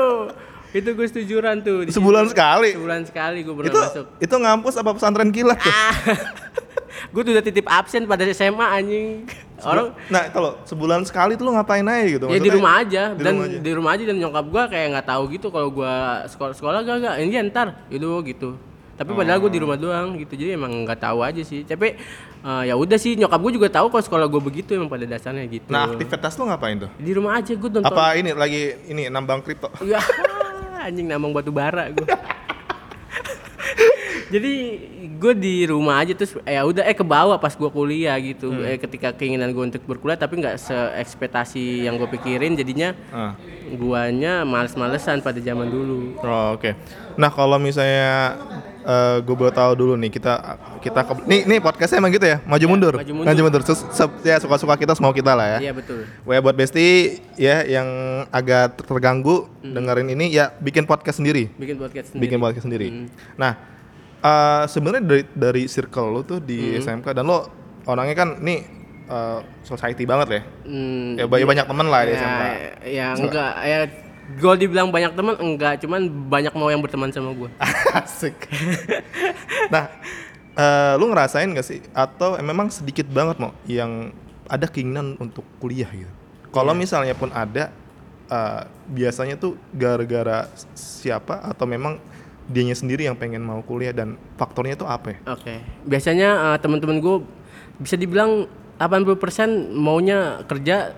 Itu 0.73 0.89
gue 0.91 1.07
sujuran 1.07 1.61
tuh 1.61 1.85
di 1.85 1.91
Sebulan 1.91 2.25
situ. 2.25 2.33
sekali. 2.33 2.71
sebulan 2.73 3.03
sekali 3.05 3.39
gue 3.41 3.53
pernah 3.53 3.69
Itu 3.69 3.79
masuk. 3.79 4.07
itu 4.19 4.35
ngampus 4.35 4.75
apa 4.75 4.91
pesantren 4.91 5.29
kilat 5.29 5.59
tuh? 5.59 5.69
gue 7.13 7.23
tuh 7.23 7.33
udah 7.33 7.43
titip 7.43 7.67
absen 7.67 8.05
pada 8.05 8.25
SMA 8.31 8.67
anjing. 8.71 9.29
Orang 9.61 9.93
Nah, 10.09 10.27
kalau 10.29 10.59
sebulan 10.65 11.05
sekali 11.05 11.37
tuh 11.37 11.45
lu 11.45 11.53
ngapain 11.53 11.85
aja 11.85 12.03
gitu? 12.09 12.25
ya 12.25 12.33
di 12.33 12.41
Maksudnya- 12.41 12.57
rumah 12.57 12.75
aja. 12.79 13.03
Di 13.11 13.21
dan 13.21 13.33
rumah 13.33 13.45
aja. 13.45 13.59
di 13.61 13.71
rumah 13.71 13.91
aja 13.93 14.05
dan 14.07 14.17
nyokap 14.17 14.47
gua 14.49 14.65
kayak 14.67 14.87
nggak 14.91 15.07
tahu 15.07 15.23
gitu 15.29 15.47
kalau 15.49 15.69
gua 15.71 15.95
sekolah 16.25 16.53
sekolah 16.53 16.79
gak 16.81 16.97
gak 17.01 17.15
ini 17.21 17.37
ntar. 17.47 17.69
Itu 17.87 18.09
gitu 18.25 18.57
Tapi 19.03 19.19
padahal 19.19 19.39
gue 19.43 19.51
di 19.51 19.61
rumah 19.61 19.75
doang 19.75 20.15
gitu. 20.15 20.39
Jadi 20.39 20.55
emang 20.55 20.87
nggak 20.87 21.03
tahu 21.03 21.27
aja 21.27 21.43
sih. 21.43 21.67
Tapi 21.67 21.99
eh, 22.47 22.63
ya 22.71 22.79
udah 22.79 22.95
sih 22.95 23.19
nyokap 23.19 23.43
gue 23.43 23.53
juga 23.59 23.69
tahu 23.69 23.91
kalau 23.91 24.05
sekolah 24.07 24.27
gue 24.31 24.39
begitu 24.39 24.79
emang 24.79 24.87
pada 24.87 25.03
dasarnya 25.03 25.43
gitu. 25.51 25.75
Nah, 25.75 25.91
aktivitas 25.91 26.39
lu 26.39 26.47
ngapain 26.47 26.79
tuh? 26.79 26.91
di 27.03 27.11
rumah 27.11 27.43
aja 27.43 27.53
gue 27.59 27.67
nonton. 27.67 27.91
Apa 27.91 28.15
ini 28.15 28.31
lagi 28.31 28.79
ini 28.87 29.11
nambang 29.11 29.43
kripto? 29.43 29.75
Ya, 29.83 29.99
anjing 30.87 31.11
nambang 31.11 31.35
batu 31.35 31.51
bara 31.51 31.91
gue. 31.91 32.07
Jadi 34.29 34.53
gue 35.15 35.35
di 35.35 35.65
rumah 35.65 35.99
aja 35.99 36.13
terus 36.13 36.37
ya 36.41 36.63
udah 36.63 36.83
eh 36.83 36.93
ke 36.93 37.03
bawah 37.03 37.35
pas 37.37 37.51
gue 37.51 37.67
kuliah 37.69 38.15
gitu. 38.17 38.53
Eh 38.61 38.77
ketika 38.77 39.11
keinginan 39.11 39.51
gue 39.51 39.65
untuk 39.65 39.83
berkuliah 39.83 40.15
tapi 40.15 40.39
nggak 40.39 40.57
seekspektasi 40.57 41.83
yang 41.83 41.97
gue 41.97 42.09
pikirin 42.09 42.53
jadinya 42.53 42.93
Ah. 43.09 43.35
guanya 43.73 44.43
males-malesan 44.43 45.19
pada 45.19 45.39
zaman 45.39 45.67
dulu. 45.67 46.15
Oh, 46.19 46.55
oke. 46.55 46.77
Nah, 47.15 47.29
kalau 47.29 47.57
misalnya 47.57 48.37
eh 48.83 49.17
gue 49.21 49.31
boleh 49.33 49.51
tahu 49.51 49.73
dulu 49.73 49.95
nih 49.95 50.11
kita 50.11 50.59
kita 50.79 51.01
ke, 51.01 51.13
nih 51.23 51.41
nih 51.45 51.59
podcastnya 51.59 52.03
emang 52.03 52.11
gitu 52.11 52.27
ya 52.27 52.43
maju 52.43 52.67
mundur 52.67 52.95
maju 52.99 53.41
mundur. 53.41 53.63
Sus- 53.63 53.87
se- 53.89 54.19
ya 54.25 54.43
suka 54.43 54.59
suka 54.59 54.75
kita 54.75 54.91
semau 54.93 55.15
kita 55.15 55.33
lah 55.33 55.55
ya 55.55 55.59
Iya 55.61 55.73
betul. 55.73 56.03
Wah 56.27 56.43
buat 56.43 56.51
Besti 56.53 57.15
ya 57.39 57.63
yang 57.63 57.87
agak 58.29 58.83
terganggu 58.83 59.47
dengerin 59.63 60.11
ini 60.11 60.35
ya 60.35 60.51
bikin 60.59 60.83
podcast 60.83 61.23
sendiri 61.23 61.47
Bikin 61.55 61.79
podcast 61.79 62.11
sendiri. 62.11 62.23
bikin 62.27 62.39
podcast 62.39 62.65
sendiri 62.67 62.89
nah 63.39 63.55
eh, 64.23 64.65
sebenarnya 64.71 65.03
dari 65.03 65.25
dari 65.35 65.63
circle 65.67 66.09
lo 66.09 66.21
tuh 66.23 66.39
di 66.39 66.79
SMK 66.79 67.13
dan 67.13 67.27
lo 67.27 67.51
orangnya 67.87 68.15
kan 68.15 68.29
nih 68.39 68.61
eh, 69.11 69.39
society 69.67 70.07
banget 70.07 70.29
ya? 70.31 70.43
Hmm, 70.67 71.19
ya 71.19 71.27
banyak 71.27 71.47
banyak 71.47 71.67
temen 71.67 71.87
lah 71.91 72.01
di 72.07 72.13
ya, 72.15 72.19
SMK 72.19 72.43
ya 72.87 73.09
enggak. 73.19 73.53
Ya 73.63 73.81
gue 74.33 74.55
dibilang 74.57 74.89
banyak 74.89 75.13
teman 75.19 75.35
enggak. 75.39 75.83
Cuman 75.83 76.01
banyak 76.31 76.55
mau 76.55 76.71
yang 76.71 76.81
berteman 76.81 77.11
sama 77.11 77.35
gue 77.35 77.51
Asik. 77.99 78.37
nah, 79.69 79.91
eh, 80.57 80.95
lu 80.97 81.11
ngerasain 81.11 81.51
gak 81.53 81.67
sih? 81.67 81.81
Atau 81.93 82.39
memang 82.41 82.71
sedikit 82.71 83.07
banget 83.11 83.37
mau 83.43 83.53
yang 83.67 84.15
ada 84.47 84.67
keinginan 84.69 85.19
untuk 85.19 85.45
kuliah 85.59 85.89
gitu? 85.91 86.13
Kalau 86.53 86.77
misalnya 86.77 87.17
pun 87.17 87.33
ada, 87.33 87.73
eh, 88.29 88.63
biasanya 88.93 89.41
tuh 89.41 89.57
gara-gara 89.73 90.49
siapa? 90.77 91.41
Atau 91.43 91.65
memang 91.65 91.99
dianya 92.53 92.77
sendiri 92.77 93.09
yang 93.09 93.17
pengen 93.17 93.41
mau 93.41 93.65
kuliah 93.65 93.97
dan 93.97 94.21
faktornya 94.37 94.77
tuh 94.77 94.87
apa 94.87 95.17
ya? 95.17 95.19
Oke. 95.33 95.65
Biasanya 95.89 96.55
eh, 96.55 96.59
teman-teman 96.61 97.01
gue 97.01 97.17
bisa 97.81 97.97
dibilang 97.97 98.47
80% 98.77 99.73
maunya 99.73 100.45
kerja, 100.45 100.93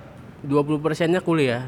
20%-nya 0.44 1.23
kuliah. 1.23 1.64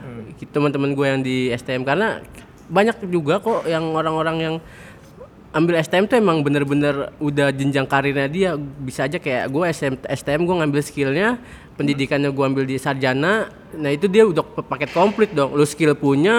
Teman-teman 0.53 0.93
gue 0.93 1.07
yang 1.07 1.21
di 1.23 1.37
STM 1.55 1.87
karena 1.87 2.21
banyak 2.67 2.99
juga 3.09 3.39
kok 3.39 3.65
yang 3.71 3.95
orang-orang 3.95 4.37
yang 4.43 4.55
ambil 5.57 5.81
STM 5.81 6.05
tuh 6.05 6.21
emang 6.21 6.45
bener-bener 6.45 7.15
udah 7.17 7.49
jenjang 7.49 7.89
karirnya 7.89 8.29
dia 8.29 8.51
bisa 8.61 9.09
aja 9.09 9.17
kayak 9.17 9.49
gue 9.49 9.65
SM, 9.73 9.95
STM 10.05 10.45
gue 10.45 10.57
ngambil 10.61 10.81
skillnya 10.85 11.41
pendidikannya 11.77 12.29
gue 12.29 12.45
ambil 12.47 12.65
di 12.65 12.77
sarjana 12.77 13.47
nah 13.69 13.93
itu 13.93 14.09
dia 14.09 14.25
udah 14.25 14.41
paket 14.65 14.89
komplit 14.91 15.31
dong 15.31 15.53
lu 15.53 15.63
skill 15.63 15.93
punya 15.93 16.33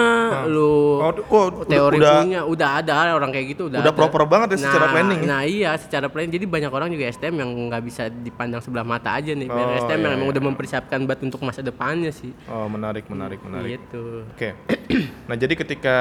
lu 0.44 0.98
Oh, 0.98 1.14
oh, 1.30 1.46
udah- 1.54 1.64
teori 1.64 1.96
udah- 1.96 2.14
punya 2.18 2.40
udah 2.42 2.68
ada 2.76 3.14
orang 3.14 3.30
kayak 3.30 3.54
gitu 3.54 3.70
udah 3.70 3.78
Udah 3.78 3.88
ada. 3.88 3.96
proper 3.96 4.26
banget 4.26 4.58
ya 4.58 4.66
secara 4.66 4.84
Nah, 4.84 4.92
planning 4.92 5.20
ya? 5.20 5.28
Nah 5.28 5.42
iya 5.42 5.70
secara 5.74 6.06
planning 6.08 6.32
jadi 6.32 6.44
banyak 6.44 6.66
orang 6.68 6.90
juga 6.90 7.06
STM 7.06 7.34
yang 7.36 7.50
nggak 7.70 7.82
bisa 7.84 8.02
dipandang 8.10 8.58
sebelah 8.58 8.82
mata 8.82 9.14
aja 9.14 9.30
nih. 9.30 9.46
Oh, 9.46 9.54
STM 9.78 10.00
yang 10.00 10.04
iya, 10.04 10.16
emang 10.16 10.26
iya. 10.26 10.34
udah 10.34 10.42
mempersiapkan 10.44 10.98
buat 11.00 11.20
untuk 11.20 11.40
masa 11.40 11.60
depannya 11.60 12.10
sih. 12.10 12.34
Oh 12.48 12.66
menarik, 12.66 13.06
menarik, 13.06 13.38
menarik. 13.40 13.78
Gitu. 13.78 14.02
Oke. 14.28 14.48
Nah, 15.28 15.36
jadi 15.36 15.52
ketika 15.54 15.98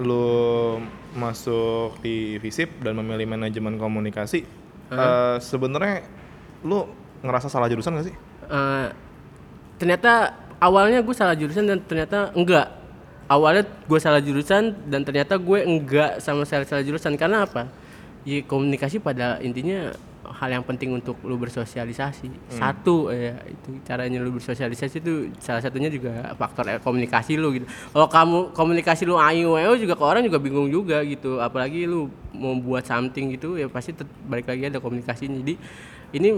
lu 0.00 0.82
masuk 1.14 1.96
di 2.00 2.36
FISIP 2.36 2.82
dan 2.82 2.92
memilih 2.94 3.24
manajemen 3.24 3.78
komunikasi, 3.78 4.42
eh, 4.90 5.36
sebenarnya 5.38 6.02
lu 6.60 6.82
ngerasa 7.22 7.46
salah 7.46 7.70
jurusan 7.70 7.94
gak 7.94 8.10
sih? 8.10 8.16
Eh, 8.48 8.88
ternyata 9.78 10.34
awalnya 10.62 11.00
gue 11.04 11.14
salah 11.16 11.36
jurusan 11.36 11.64
dan 11.68 11.78
ternyata 11.84 12.32
enggak. 12.32 12.68
Awalnya 13.24 13.64
gue 13.64 14.00
salah 14.00 14.20
jurusan 14.20 14.76
dan 14.88 15.00
ternyata 15.00 15.40
gue 15.40 15.58
enggak 15.64 16.20
sama 16.20 16.44
sekali 16.44 16.68
salah 16.68 16.84
jurusan 16.84 17.16
karena 17.16 17.48
apa? 17.48 17.68
Ya 18.24 18.40
komunikasi 18.44 19.00
pada 19.00 19.40
intinya 19.40 19.92
hal 20.24 20.48
yang 20.48 20.64
penting 20.64 20.96
untuk 20.96 21.20
lu 21.24 21.36
bersosialisasi. 21.36 22.32
Satu 22.48 23.12
ya 23.12 23.36
itu 23.44 23.80
caranya 23.84 24.18
lu 24.24 24.32
bersosialisasi 24.32 24.96
itu 25.04 25.28
salah 25.40 25.60
satunya 25.60 25.92
juga 25.92 26.32
faktor 26.36 26.64
eh, 26.68 26.80
komunikasi 26.80 27.36
lu 27.36 27.52
gitu. 27.60 27.66
Kalau 27.68 28.08
kamu 28.08 28.38
komunikasi 28.56 29.04
lu 29.04 29.20
ayo 29.20 29.56
juga 29.76 29.94
ke 29.96 30.04
orang 30.04 30.24
juga 30.24 30.40
bingung 30.40 30.68
juga 30.72 31.04
gitu. 31.04 31.40
Apalagi 31.40 31.84
lu 31.84 32.08
mau 32.32 32.56
buat 32.56 32.84
something 32.84 33.36
gitu 33.36 33.60
ya 33.60 33.68
pasti 33.68 33.92
balik 34.24 34.48
lagi 34.48 34.72
ada 34.72 34.80
komunikasinya. 34.80 35.36
Jadi 35.44 35.54
ini 36.16 36.28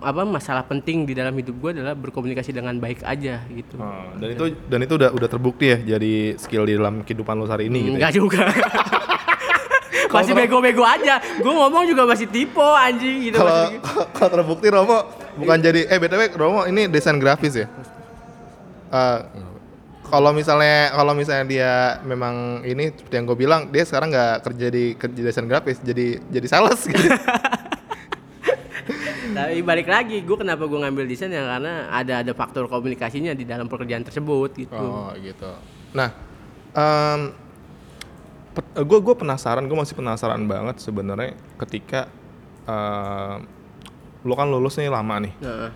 apa 0.00 0.26
masalah 0.26 0.66
penting 0.66 1.06
di 1.06 1.14
dalam 1.14 1.30
hidup 1.32 1.54
gue 1.54 1.70
adalah 1.78 1.94
berkomunikasi 1.94 2.50
dengan 2.50 2.74
baik 2.76 3.06
aja 3.06 3.46
gitu. 3.46 3.78
Oh, 3.78 4.10
dan 4.18 4.28
itu 4.34 4.44
dan 4.66 4.78
itu 4.82 4.94
udah 4.98 5.10
udah 5.14 5.28
terbukti 5.28 5.70
ya 5.70 5.78
jadi 5.96 6.34
skill 6.34 6.66
di 6.66 6.74
dalam 6.74 7.06
kehidupan 7.06 7.38
lu 7.38 7.46
hari 7.46 7.70
ini 7.70 7.86
gitu. 7.86 7.90
ya? 7.90 7.96
Enggak 7.96 8.12
juga. 8.12 8.42
masih 10.14 10.32
bego-bego 10.34 10.82
aja. 10.82 11.20
Gue 11.38 11.52
ngomong 11.52 11.84
juga 11.86 12.08
masih 12.08 12.26
tipe 12.26 12.58
anjing 12.58 13.30
gitu. 13.30 13.38
Kalau 13.38 13.54
masih- 13.54 13.80
kalau 14.16 14.30
terbukti 14.32 14.66
Romo 14.66 14.98
bukan 15.36 15.58
jadi 15.60 15.80
eh 15.86 15.98
btw 16.00 16.22
Romo 16.34 16.60
ini 16.66 16.90
desain 16.90 17.20
grafis 17.20 17.54
ya. 17.54 17.66
Eh, 18.88 19.18
kalau 20.08 20.32
misalnya 20.32 20.90
kalau 20.90 21.12
misalnya 21.12 21.44
dia 21.44 21.72
memang 22.02 22.64
ini 22.64 22.88
seperti 22.90 23.14
yang 23.14 23.26
gue 23.28 23.36
bilang 23.36 23.60
dia 23.68 23.84
sekarang 23.84 24.08
nggak 24.08 24.34
kerja 24.40 24.66
di 24.72 24.84
kerja 24.96 25.20
desain 25.20 25.46
grafis 25.46 25.78
jadi 25.78 26.18
jadi 26.26 26.46
sales 26.48 26.80
gitu. 26.82 26.98
Tapi 29.38 29.62
balik 29.62 29.86
lagi, 29.86 30.16
gue 30.26 30.36
kenapa 30.36 30.66
gue 30.66 30.78
ngambil 30.82 31.04
desain 31.06 31.30
ya 31.30 31.46
karena 31.46 31.86
ada 31.94 32.26
ada 32.26 32.32
faktor 32.34 32.66
komunikasinya 32.66 33.32
di 33.38 33.46
dalam 33.46 33.70
pekerjaan 33.70 34.02
tersebut 34.02 34.50
gitu. 34.58 34.74
Oh 34.74 35.14
gitu. 35.14 35.52
Nah, 35.94 36.10
gue 38.74 38.98
gue 38.98 39.14
penasaran, 39.14 39.64
gue 39.66 39.78
masih 39.78 39.94
penasaran 39.94 40.42
banget 40.50 40.82
sebenarnya 40.82 41.38
ketika 41.62 42.10
em, 42.66 43.46
lo 44.26 44.34
kan 44.34 44.50
lulus 44.50 44.76
nih 44.82 44.90
lama 44.90 45.22
nih, 45.22 45.32
Nah, 45.38 45.70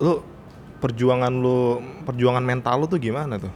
lo 0.00 0.20
perjuangan 0.80 1.32
lo 1.32 1.80
perjuangan 2.04 2.44
mental 2.44 2.84
lo 2.84 2.86
tuh 2.88 3.00
gimana 3.00 3.36
tuh? 3.40 3.52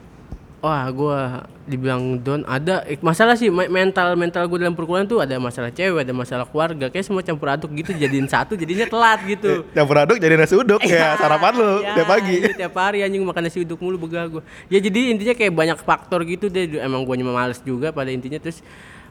Wah 0.65 0.89
gue 0.89 1.19
dibilang 1.65 2.17
down 2.17 2.41
ada 2.45 2.81
eh, 2.85 2.97
masalah 2.99 3.37
sih 3.37 3.53
me- 3.53 3.69
mental 3.69 4.17
mental 4.17 4.45
gue 4.45 4.59
dalam 4.59 4.73
perkuliahan 4.73 5.05
tuh 5.05 5.21
ada 5.21 5.37
masalah 5.37 5.69
cewek, 5.69 6.01
ada 6.01 6.13
masalah 6.13 6.45
keluarga, 6.45 6.89
kayak 6.89 7.05
semua 7.05 7.21
campur 7.21 7.53
aduk 7.53 7.69
gitu 7.71 7.93
jadiin 7.93 8.25
satu 8.25 8.57
jadinya 8.57 8.85
telat 8.85 9.21
gitu. 9.25 9.61
Yang 9.77 9.87
beraduk 9.87 10.17
jadi 10.17 10.35
nasi 10.35 10.57
uduk 10.57 10.81
ya 10.81 11.17
sarapan 11.17 11.53
lo 11.53 11.73
Ya, 11.79 11.93
tiap 11.95 12.09
pagi. 12.09 12.37
iya, 12.41 12.53
tiap 12.57 12.75
hari 12.75 13.05
anjing 13.05 13.21
makan 13.21 13.43
nasi 13.45 13.61
uduk 13.61 13.77
mulu 13.77 14.01
begah 14.01 14.25
gua. 14.31 14.43
Ya 14.67 14.81
jadi 14.81 15.13
intinya 15.13 15.33
kayak 15.33 15.53
banyak 15.53 15.79
faktor 15.79 16.25
gitu 16.25 16.49
deh. 16.49 16.81
Emang 16.81 17.05
gua 17.05 17.15
nyuma 17.15 17.37
males 17.37 17.61
juga 17.61 17.93
pada 17.93 18.09
intinya 18.09 18.41
terus 18.41 18.65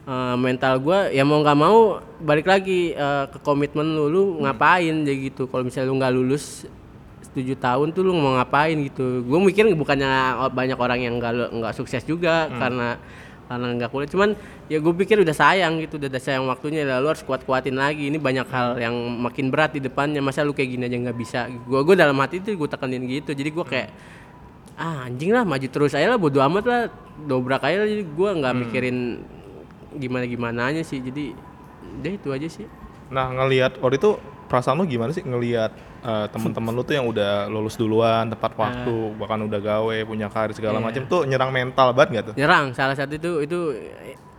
eh, 0.04 0.36
mental 0.36 0.78
gua 0.78 1.06
ya 1.08 1.22
mau 1.22 1.38
nggak 1.38 1.54
mau 1.56 1.78
balik 2.18 2.46
lagi 2.46 2.90
eh, 2.92 3.24
ke 3.30 3.38
komitmen 3.40 3.86
lu 3.88 4.06
lu 4.06 4.22
ngapain 4.42 5.06
jadi 5.06 5.30
gitu. 5.30 5.46
Kalau 5.46 5.62
misalnya 5.62 5.86
lu 5.86 5.96
nggak 5.96 6.12
lulus 6.12 6.66
7 7.34 7.58
tahun 7.58 7.90
tuh 7.90 8.06
lu 8.06 8.14
mau 8.14 8.38
ngapain 8.38 8.78
gitu. 8.78 9.26
Gue 9.26 9.38
mikir 9.42 9.66
bukannya 9.74 10.38
banyak 10.54 10.78
orang 10.78 11.02
yang 11.02 11.18
nggak 11.18 11.50
nggak 11.50 11.74
sukses 11.74 12.06
juga 12.06 12.46
karena 12.54 12.96
karena 13.44 13.66
nggak 13.76 13.90
kuliah. 13.90 14.08
Cuman 14.08 14.30
ya 14.70 14.78
gue 14.80 14.94
pikir 14.94 15.20
udah 15.20 15.36
sayang 15.36 15.82
gitu 15.82 16.00
udah 16.00 16.16
sayang 16.16 16.48
waktunya 16.48 16.86
lalu 16.86 17.12
harus 17.12 17.26
kuat 17.26 17.42
kuatin 17.42 17.74
lagi. 17.74 18.08
Ini 18.08 18.16
banyak 18.22 18.46
hal 18.48 18.78
yang 18.78 18.94
makin 19.18 19.50
berat 19.50 19.74
di 19.74 19.82
depannya. 19.82 20.22
Masa 20.22 20.46
lu 20.46 20.54
kayak 20.54 20.70
gini 20.78 20.86
aja 20.86 20.96
nggak 20.96 21.18
bisa? 21.18 21.50
Gue 21.66 21.82
gue 21.82 21.98
dalam 21.98 22.16
hati 22.22 22.38
itu 22.38 22.54
gue 22.54 22.68
tekenin 22.70 23.04
gitu. 23.04 23.34
Jadi 23.34 23.50
gue 23.50 23.66
kayak 23.66 23.88
ah 24.74 25.06
anjing 25.06 25.30
lah 25.30 25.46
maju 25.46 25.66
terus 25.70 25.94
aja 25.94 26.06
lah 26.06 26.18
bodo 26.18 26.38
amat 26.38 26.64
lah. 26.64 26.82
Dobrak 27.26 27.66
aja 27.66 27.82
lah. 27.82 27.88
Jadi 27.90 28.06
gue 28.06 28.30
nggak 28.30 28.54
mikirin 28.62 28.96
gimana 29.98 30.24
gimananya 30.24 30.82
sih. 30.86 31.02
Jadi 31.02 31.34
deh 32.00 32.14
itu 32.14 32.30
aja 32.30 32.48
sih. 32.48 32.64
Nah 33.12 33.28
ngelihat 33.34 33.82
waktu 33.82 34.00
itu 34.00 34.16
perasaan 34.48 34.80
lo 34.80 34.88
gimana 34.88 35.12
sih? 35.12 35.20
Ngelihat 35.20 35.74
eh, 36.04 36.26
teman-teman 36.28 36.70
lo 36.70 36.82
tuh 36.82 36.94
yang 36.94 37.06
udah 37.06 37.48
lulus 37.48 37.74
duluan 37.74 38.28
tepat 38.28 38.52
waktu 38.54 38.94
bahkan 39.16 39.40
udah 39.40 39.58
gawe 39.58 39.96
punya 40.04 40.28
karir 40.28 40.52
segala 40.52 40.76
Iya. 40.76 40.84
macam 40.84 41.02
tuh 41.04 41.24
nyerang 41.24 41.50
mental 41.50 41.90
banget 41.90 42.10
gak 42.12 42.24
tuh? 42.28 42.34
nyerang 42.36 42.70
salah 42.70 42.92
satu 42.92 43.12
itu 43.12 43.30
itu 43.42 43.58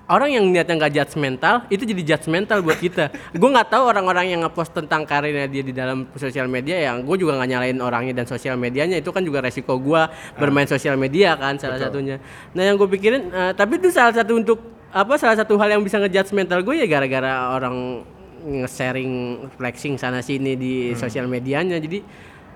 orang 0.05 0.29
yang 0.31 0.45
niatnya 0.45 0.77
nggak 0.77 0.93
judgmental 0.93 1.65
itu 1.65 1.81
jadi 1.81 2.13
judgmental 2.13 2.61
buat 2.61 2.77
kita. 2.77 3.09
Gue 3.33 3.49
nggak 3.49 3.73
tahu 3.73 3.89
orang-orang 3.89 4.29
yang 4.29 4.45
ngepost 4.45 4.69
tentang 4.71 5.01
karirnya 5.01 5.49
dia 5.49 5.65
di 5.65 5.73
dalam 5.73 6.05
sosial 6.13 6.45
media 6.45 6.77
yang 6.79 7.01
gue 7.01 7.17
juga 7.17 7.33
nggak 7.33 7.49
nyalain 7.49 7.77
orangnya 7.81 8.13
dan 8.15 8.29
sosial 8.29 8.53
medianya 8.53 9.01
itu 9.01 9.09
kan 9.09 9.25
juga 9.25 9.41
resiko 9.41 9.73
gue 9.75 10.01
bermain 10.37 10.69
sosial 10.69 10.93
media 10.93 11.33
kan 11.33 11.57
salah 11.57 11.81
satunya. 11.81 12.21
Nah 12.53 12.63
yang 12.63 12.77
gue 12.77 12.85
pikirin 12.87 13.33
eh, 13.33 13.51
tapi 13.51 13.81
itu 13.81 13.89
salah 13.89 14.13
satu 14.13 14.37
untuk 14.37 14.61
apa 14.93 15.17
salah 15.17 15.35
satu 15.35 15.57
hal 15.57 15.73
yang 15.73 15.81
bisa 15.81 15.97
ngejudge 15.97 16.31
mental 16.31 16.61
gue 16.61 16.75
ya 16.77 16.85
gara-gara 16.85 17.49
orang 17.51 18.05
nge-sharing 18.45 19.13
flexing 19.57 19.97
sana 19.97 20.21
sini 20.21 20.53
di 20.53 20.73
sosial 20.93 21.25
medianya. 21.25 21.81
Jadi 21.81 21.99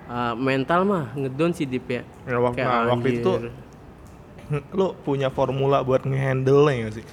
eh, 0.06 0.34
mental 0.38 0.86
mah 0.86 1.10
ngedon 1.18 1.50
sih 1.50 1.66
Dip 1.66 1.90
ya. 1.90 2.02
Ya, 2.24 2.36
wak- 2.38 2.54
Kayak 2.54 2.68
nah, 2.70 2.82
waktu 2.94 3.08
itu 3.18 3.32
lo 4.74 4.94
punya 5.06 5.28
formula 5.30 5.82
buat 5.82 6.06
ngehandle 6.06 6.62
nya 6.66 6.74
gak 6.86 6.94
sih? 7.02 7.04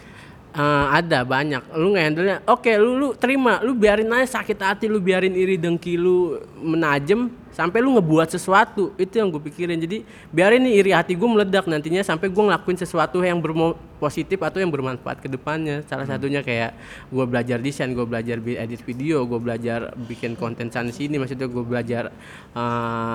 Eh, 0.58 0.86
ada 0.90 1.22
banyak. 1.22 1.62
Lu 1.78 1.94
ngehandle 1.94 2.42
oke 2.50 2.72
lu 2.78 2.92
lu 2.98 3.08
terima, 3.14 3.62
lu 3.62 3.78
biarin 3.78 4.10
aja 4.10 4.42
sakit 4.42 4.58
hati, 4.58 4.86
lu 4.90 4.98
biarin 4.98 5.34
iri 5.34 5.58
dengki 5.58 5.98
lu 5.98 6.42
menajem 6.58 7.30
sampai 7.58 7.82
lu 7.82 7.98
ngebuat 7.98 8.30
sesuatu. 8.30 8.94
Itu 9.02 9.18
yang 9.18 9.34
gue 9.34 9.42
pikirin. 9.42 9.82
Jadi 9.82 10.06
biarin 10.30 10.62
nih 10.62 10.78
iri 10.78 10.92
hati 10.94 11.18
gue 11.18 11.26
meledak 11.26 11.66
nantinya 11.66 12.06
sampai 12.06 12.30
gue 12.30 12.44
ngelakuin 12.46 12.78
sesuatu 12.78 13.18
yang 13.26 13.42
bermo 13.42 13.74
positif 13.98 14.38
atau 14.46 14.62
yang 14.62 14.70
bermanfaat 14.70 15.18
ke 15.18 15.26
depannya. 15.26 15.82
Salah 15.90 16.06
satunya 16.06 16.46
kayak 16.46 16.78
gue 17.10 17.26
belajar 17.26 17.58
desain, 17.58 17.90
gue 17.90 18.06
belajar 18.06 18.38
edit 18.38 18.86
video, 18.86 19.26
gue 19.26 19.42
belajar 19.42 19.98
bikin 20.06 20.38
konten 20.38 20.70
sana 20.70 20.94
sini. 20.94 21.18
Maksudnya 21.18 21.50
gue 21.50 21.64
belajar 21.66 22.14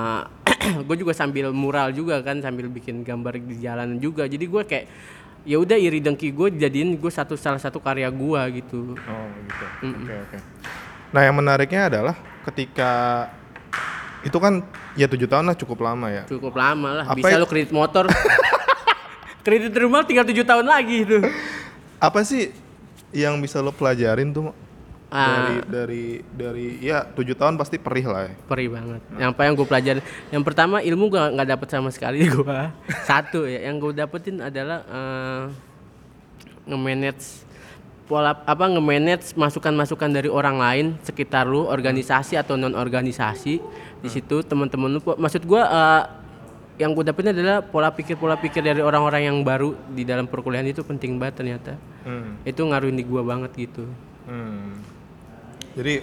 gue 0.90 0.96
juga 0.98 1.14
sambil 1.14 1.54
mural 1.54 1.94
juga 1.94 2.18
kan, 2.26 2.42
sambil 2.42 2.66
bikin 2.66 3.06
gambar 3.06 3.38
di 3.38 3.62
jalanan 3.62 4.02
juga. 4.02 4.26
Jadi 4.26 4.42
gue 4.50 4.62
kayak 4.66 4.86
ya 5.46 5.58
udah 5.58 5.74
iri 5.78 5.98
dengki 5.98 6.30
gue 6.30 6.54
jadiin 6.54 6.98
gue 6.98 7.10
satu 7.10 7.34
salah 7.34 7.58
satu 7.58 7.82
karya 7.82 8.06
gue 8.14 8.62
gitu 8.62 8.94
Oh 8.94 9.26
gitu. 9.46 9.64
Oke 9.86 10.14
oke. 10.14 10.38
Nah 11.12 11.22
yang 11.26 11.34
menariknya 11.34 11.90
adalah 11.90 12.14
ketika 12.46 13.26
itu 14.22 14.38
kan 14.38 14.62
ya 14.94 15.06
tujuh 15.06 15.26
tahun 15.26 15.44
lah 15.44 15.56
cukup 15.56 15.82
lama 15.82 16.06
ya. 16.08 16.22
cukup 16.26 16.54
lama 16.54 16.88
lah 16.94 17.04
Apa 17.06 17.18
bisa 17.18 17.34
ya- 17.34 17.38
lo 17.38 17.46
kredit 17.46 17.70
motor 17.70 18.06
kredit 19.46 19.74
rumah 19.74 20.06
tinggal 20.06 20.22
tujuh 20.24 20.46
tahun 20.46 20.64
lagi 20.64 21.02
itu 21.02 21.18
Apa 21.98 22.22
sih 22.22 22.50
yang 23.10 23.38
bisa 23.38 23.58
lo 23.58 23.70
pelajarin 23.70 24.30
tuh? 24.30 24.50
Ah. 25.12 25.28
dari 25.28 25.54
dari 25.68 26.04
dari 26.32 26.66
ya 26.80 27.04
tujuh 27.04 27.36
tahun 27.36 27.60
pasti 27.60 27.76
perih 27.76 28.08
lah 28.08 28.22
ya. 28.24 28.34
perih 28.48 28.72
banget 28.72 29.00
yang 29.12 29.36
apa 29.36 29.44
yang 29.44 29.52
gue 29.52 29.68
pelajari 29.68 30.00
yang 30.32 30.40
pertama 30.40 30.80
ilmu 30.80 31.04
gue 31.12 31.20
nggak 31.20 31.48
dapet 31.52 31.68
sama 31.68 31.92
sekali 31.92 32.24
gue 32.32 32.58
satu 33.04 33.44
ya 33.44 33.68
yang 33.68 33.76
gue 33.76 33.92
dapetin 33.92 34.40
adalah 34.40 34.80
eh, 34.80 35.42
nge-manage 36.64 37.44
pola 38.02 38.34
apa 38.34 38.64
nge-manage 38.66 39.32
masukan-masukan 39.34 40.10
dari 40.10 40.26
orang 40.26 40.58
lain 40.58 40.86
sekitar 41.00 41.46
lu 41.46 41.64
organisasi 41.64 42.34
atau 42.34 42.54
non 42.54 42.74
organisasi 42.74 43.62
di 43.98 44.08
situ 44.10 44.42
teman-teman 44.42 44.96
lu 44.96 45.00
maksud 45.00 45.42
gue 45.42 45.62
eh, 45.62 46.02
yang 46.76 46.92
gue 46.92 47.04
dapetin 47.04 47.30
adalah 47.30 47.62
pola 47.62 47.92
pikir 47.92 48.16
pola 48.16 48.34
pikir 48.34 48.58
dari 48.58 48.80
orang-orang 48.80 49.28
yang 49.28 49.38
baru 49.40 49.76
di 49.88 50.02
dalam 50.02 50.26
perkuliahan 50.26 50.66
itu 50.66 50.82
penting 50.82 51.16
banget 51.16 51.40
ternyata 51.40 51.74
Hmm. 52.02 52.34
itu 52.42 52.58
ngaruhin 52.58 52.98
di 52.98 53.06
gue 53.06 53.22
banget 53.22 53.54
gitu 53.54 53.86
Hmm. 54.26 54.74
Jadi 55.72 56.02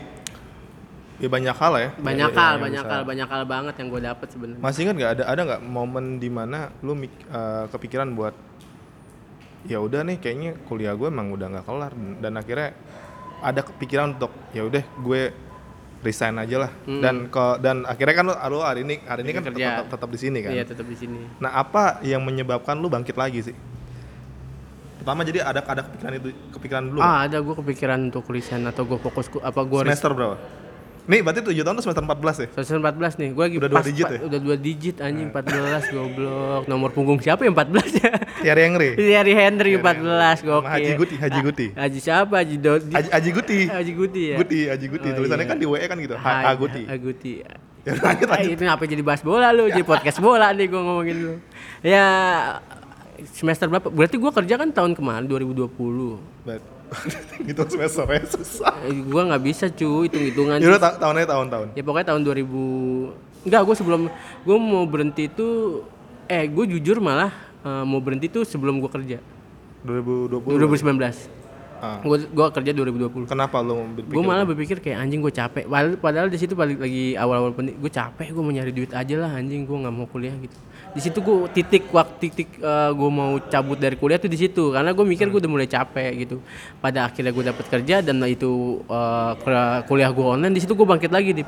ya 1.20 1.27
banyak 1.27 1.51
hal 1.51 1.74
ya. 1.75 1.89
banyak 2.00 2.32
Ya, 2.32 2.38
hal 2.38 2.53
yang 2.56 2.63
banyak 2.63 2.84
hal 2.86 3.01
banyak 3.03 3.27
hal 3.27 3.44
banget 3.44 3.74
yang 3.75 3.88
gue 3.91 4.01
dapet 4.01 4.27
sebenarnya 4.32 4.63
Masih 4.63 4.79
ingat 4.88 4.96
nggak 4.96 5.12
ada 5.12 5.24
ada 5.27 5.41
nggak 5.44 5.62
momen 5.62 6.06
di 6.18 6.29
mana 6.32 6.72
lu 6.79 6.96
eh, 6.96 7.65
kepikiran 7.68 8.15
buat 8.15 8.32
ya 9.61 9.77
udah 9.77 10.01
nih 10.03 10.17
kayaknya 10.17 10.55
kuliah 10.63 10.93
gue 10.93 11.05
emang 11.05 11.29
udah 11.29 11.47
nggak 11.49 11.65
kelar 11.65 11.91
dan 12.17 12.33
akhirnya 12.33 12.69
ada 13.39 13.61
kepikiran 13.61 14.13
untuk 14.13 14.31
ya 14.49 14.63
udah 14.63 14.83
gue 14.97 15.21
resign 15.99 16.35
aja 16.37 16.57
lah 16.61 16.71
dan 16.85 17.27
ke 17.27 17.43
dan 17.59 17.83
akhirnya 17.83 18.15
kan 18.15 18.25
lu 18.45 18.59
hari 18.61 18.81
ini 18.81 19.03
hari 19.03 19.21
ini 19.21 19.31
kan 19.33 19.41
Hmm. 19.41 19.51
Kerja. 19.51 19.67
tetap, 19.75 19.87
tetap 19.93 20.09
di 20.09 20.19
sini 20.19 20.39
kan. 20.39 20.51
iya 20.53 20.63
tetap 20.63 20.85
di 20.85 20.95
sini 20.95 21.19
Nah 21.37 21.51
apa 21.53 21.83
yang 22.01 22.21
menyebabkan 22.21 22.75
lu 22.75 22.87
bangkit 22.87 23.13
lagi 23.13 23.39
sih? 23.41 23.55
Pertama 24.95 25.23
jadi 25.23 25.39
ada 25.41 25.59
ada 25.61 25.81
kepikiran 25.81 26.13
itu 26.13 26.29
kepikiran 26.51 26.83
dulu 26.85 26.99
Ah 26.99 27.23
ada 27.23 27.37
gue 27.37 27.51
kepikiran 27.53 27.99
untuk 28.05 28.27
resign 28.27 28.63
atau 28.63 28.83
gue 28.85 28.95
fokus 28.97 29.27
ku- 29.27 29.39
apa 29.41 29.59
gue 29.61 29.79
semester 29.81 30.11
berapa? 30.11 30.35
Nih 31.09 31.19
berarti 31.19 31.41
7 31.41 31.57
tahun 31.57 31.73
tuh 31.73 31.83
semester 31.83 32.05
14 32.05 32.37
ya? 32.37 32.47
semester 32.53 32.77
14 32.77 33.17
nih 33.17 33.29
gue 33.31 33.43
lagi 33.43 33.57
Udah 33.57 33.65
dua 33.67 33.75
pas- 33.75 33.87
digit 33.89 34.05
pa- 34.05 34.13
ya? 34.13 34.19
udah 34.21 34.39
dua 34.39 34.55
digit 34.55 34.95
anjing 34.99 35.27
14 35.27 35.89
goblok 35.89 36.63
nomor 36.65 36.89
punggung 36.89 37.17
siapa 37.17 37.41
yang 37.41 37.51
14 37.51 37.97
ya 37.97 38.11
Tiari 38.39 38.61
Engri. 38.63 38.89
Thierry 38.93 39.33
Henry 39.33 39.71
14 39.75 40.05
gokil 40.39 40.69
Haji 40.69 40.91
Guti, 40.95 41.15
Haji 41.17 41.39
Guti. 41.41 41.67
Haji 41.73 41.99
siapa 41.99 42.33
Haji 42.37 42.55
Dodi 42.57 42.93
Haji, 42.93 43.09
Haji 43.09 43.29
Guti. 43.31 43.59
Haji 43.67 43.91
Guti 43.91 44.21
ya 44.23 44.37
Guti, 44.37 44.59
Haji 44.69 44.85
Guti. 44.87 45.07
Oh, 45.07 45.15
Tulisannya 45.17 45.43
iya. 45.43 45.51
kan 45.51 45.57
di 45.57 45.65
WE 45.65 45.83
kan 45.83 45.97
gitu. 45.97 46.13
Ha, 46.15 46.31
Ha 46.45 46.51
Guti. 46.53 46.81
Ha 46.85 46.95
Guti 46.95 47.33
Ya 47.79 47.95
lanjut 47.97 48.27
Ah, 48.27 48.37
lanjut. 48.37 48.53
itu 48.53 48.61
ngapa 48.61 48.83
jadi 48.85 49.01
bahas 49.01 49.21
bola 49.23 49.47
lu 49.49 49.65
jadi 49.65 49.81
podcast 49.83 50.19
bola 50.19 50.51
nih 50.51 50.67
gue 50.67 50.77
ngomongin 50.77 51.17
lu 51.17 51.33
ya 51.81 52.05
semester 53.29 53.65
berapa 53.65 53.87
berarti 53.87 54.15
gue 54.15 54.31
kerja 54.31 54.55
kan 54.55 54.69
tahun 54.69 54.93
kemarin 54.93 55.25
2020 55.25 55.73
Bet. 56.45 56.61
gitu 57.47 57.61
semesternya 57.65 58.25
susah. 58.27 58.73
eh, 58.81 58.93
gue 58.95 59.21
nggak 59.23 59.41
bisa 59.41 59.65
cu 59.67 60.03
hitung 60.03 60.23
hitungan 60.23 60.57
Ya 60.57 60.67
udah 60.67 60.81
ta- 60.81 60.97
tahunnya 60.97 61.25
tahun-tahun. 61.25 61.67
ya 61.73 61.81
pokoknya 61.81 62.07
tahun 62.07 62.21
2000 62.23 63.45
enggak 63.45 63.61
gue 63.61 63.75
sebelum 63.75 64.01
gue 64.41 64.57
mau 64.57 64.83
berhenti 64.83 65.25
itu 65.25 65.47
eh 66.25 66.45
gue 66.45 66.65
jujur 66.69 66.97
malah 66.97 67.31
eh, 67.59 67.83
mau 67.83 67.97
berhenti 67.97 68.27
tuh 68.27 68.43
sebelum 68.43 68.77
gue 68.77 68.89
kerja 68.89 69.17
2020. 69.81 70.43
2019 70.43 71.39
Ah. 71.79 72.03
gue 72.03 72.27
gue 72.27 72.47
kerja 72.51 72.75
2020 72.75 73.23
Kenapa 73.25 73.63
lu 73.63 73.79
berpikir? 73.89 74.11
gue 74.11 74.19
malah 74.21 74.43
berpikir 74.43 74.77
kayak 74.77 74.99
anjing 74.99 75.23
gue 75.23 75.31
capek 75.31 75.63
padahal, 75.63 75.95
padahal 75.95 76.27
di 76.27 76.35
situ 76.35 76.51
balik 76.51 76.75
lagi 76.75 77.15
awal-awal 77.15 77.55
penting 77.55 77.79
gue 77.79 77.87
capek 77.87 78.35
gue 78.35 78.43
mau 78.43 78.51
nyari 78.51 78.75
duit 78.75 78.91
aja 78.91 79.15
lah 79.15 79.31
anjing 79.31 79.63
gue 79.63 79.77
nggak 79.79 79.95
mau 79.95 80.03
kuliah 80.03 80.35
gitu 80.35 80.59
di 80.89 81.01
situ 81.05 81.21
gue 81.21 81.47
titik 81.53 81.87
waktu 81.93 82.15
titik 82.17 82.49
gue 82.95 83.09
mau 83.13 83.37
cabut 83.49 83.77
dari 83.77 83.93
kuliah 83.95 84.17
tuh 84.17 84.31
di 84.31 84.39
situ. 84.41 84.73
Karena 84.73 84.91
gue 84.91 85.05
mikir 85.05 85.29
gue 85.29 85.39
udah 85.41 85.51
mulai 85.51 85.69
capek 85.69 86.11
gitu. 86.27 86.37
Pada 86.81 87.05
akhirnya 87.09 87.29
gue 87.29 87.45
dapet 87.45 87.65
kerja 87.69 88.01
dan 88.01 88.17
itu 88.25 88.81
eh, 88.89 89.31
kul- 89.39 89.81
kuliah 89.85 90.09
gue 90.09 90.25
online 90.25 90.53
di 90.53 90.61
situ 90.65 90.73
gue 90.73 90.87
bangkit 90.87 91.11
lagi 91.13 91.31
di 91.31 91.43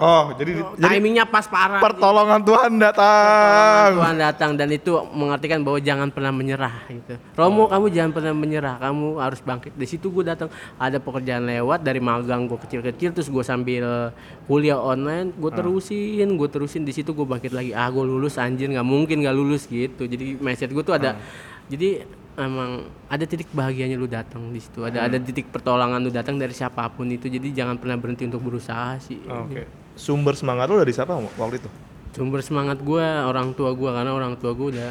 Oh, 0.00 0.32
jadi 0.32 0.64
jadi 0.80 0.96
timingnya 0.96 1.28
pas 1.28 1.44
parah 1.44 1.76
pertolongan 1.76 2.40
Tuhan 2.40 2.80
datang. 2.80 4.00
Tuhan 4.00 4.16
datang 4.16 4.50
dan 4.56 4.72
itu 4.72 4.96
mengartikan 5.12 5.60
bahwa 5.60 5.76
jangan 5.76 6.08
pernah 6.08 6.32
menyerah 6.32 6.88
gitu. 6.88 7.20
Romo 7.36 7.68
kamu 7.68 7.86
jangan 7.92 8.10
pernah 8.16 8.32
menyerah, 8.32 8.80
kamu 8.80 9.20
harus 9.20 9.44
bangkit. 9.44 9.76
Di 9.76 9.84
situ 9.84 10.08
gue 10.08 10.24
datang 10.24 10.48
ada 10.80 10.96
pekerjaan 10.96 11.44
lewat 11.44 11.84
dari 11.84 12.00
magang 12.00 12.48
gue 12.48 12.56
kecil-kecil 12.56 13.12
terus 13.12 13.28
gue 13.28 13.44
sambil 13.44 14.16
kuliah 14.48 14.80
online 14.80 15.36
gue 15.36 15.52
terusin, 15.52 16.24
gue 16.24 16.48
terusin 16.48 16.88
di 16.88 16.96
situ 16.96 17.12
gue 17.12 17.26
bangkit 17.28 17.52
lagi. 17.52 17.76
Ah 17.76 17.92
gue 17.92 18.00
lulus 18.00 18.40
anjir 18.40 18.72
nggak 18.72 18.88
mungkin 18.88 19.20
nggak 19.20 19.36
lulus 19.36 19.68
gitu. 19.68 20.08
Jadi 20.08 20.40
mindset 20.40 20.72
gue 20.72 20.80
tuh 20.80 20.96
ada 20.96 21.20
jadi 21.68 22.08
emang 22.40 22.88
ada 23.04 23.24
titik 23.28 23.52
bahagianya 23.52 24.00
lu 24.00 24.08
datang 24.08 24.48
di 24.48 24.64
situ. 24.64 24.80
Ada 24.80 25.12
ada 25.12 25.20
titik 25.20 25.52
pertolongan 25.52 26.00
lu 26.00 26.08
datang 26.08 26.40
dari 26.40 26.56
siapa 26.56 26.88
pun 26.88 27.04
itu. 27.12 27.28
Jadi 27.28 27.52
jangan 27.52 27.76
pernah 27.76 28.00
berhenti 28.00 28.24
untuk 28.24 28.40
berusaha 28.40 28.96
sih. 28.96 29.20
Oke. 29.28 29.79
Sumber 29.94 30.32
semangat 30.32 30.66
lu 30.66 30.76
dari 30.76 30.90
siapa 30.90 31.12
waktu 31.14 31.58
itu? 31.58 31.70
sumber 32.10 32.42
semangat 32.42 32.82
gue 32.82 33.06
orang 33.22 33.54
tua 33.54 33.70
gue 33.70 33.86
karena 33.86 34.10
orang 34.10 34.34
tua 34.34 34.50
gue 34.50 34.74
udah 34.74 34.90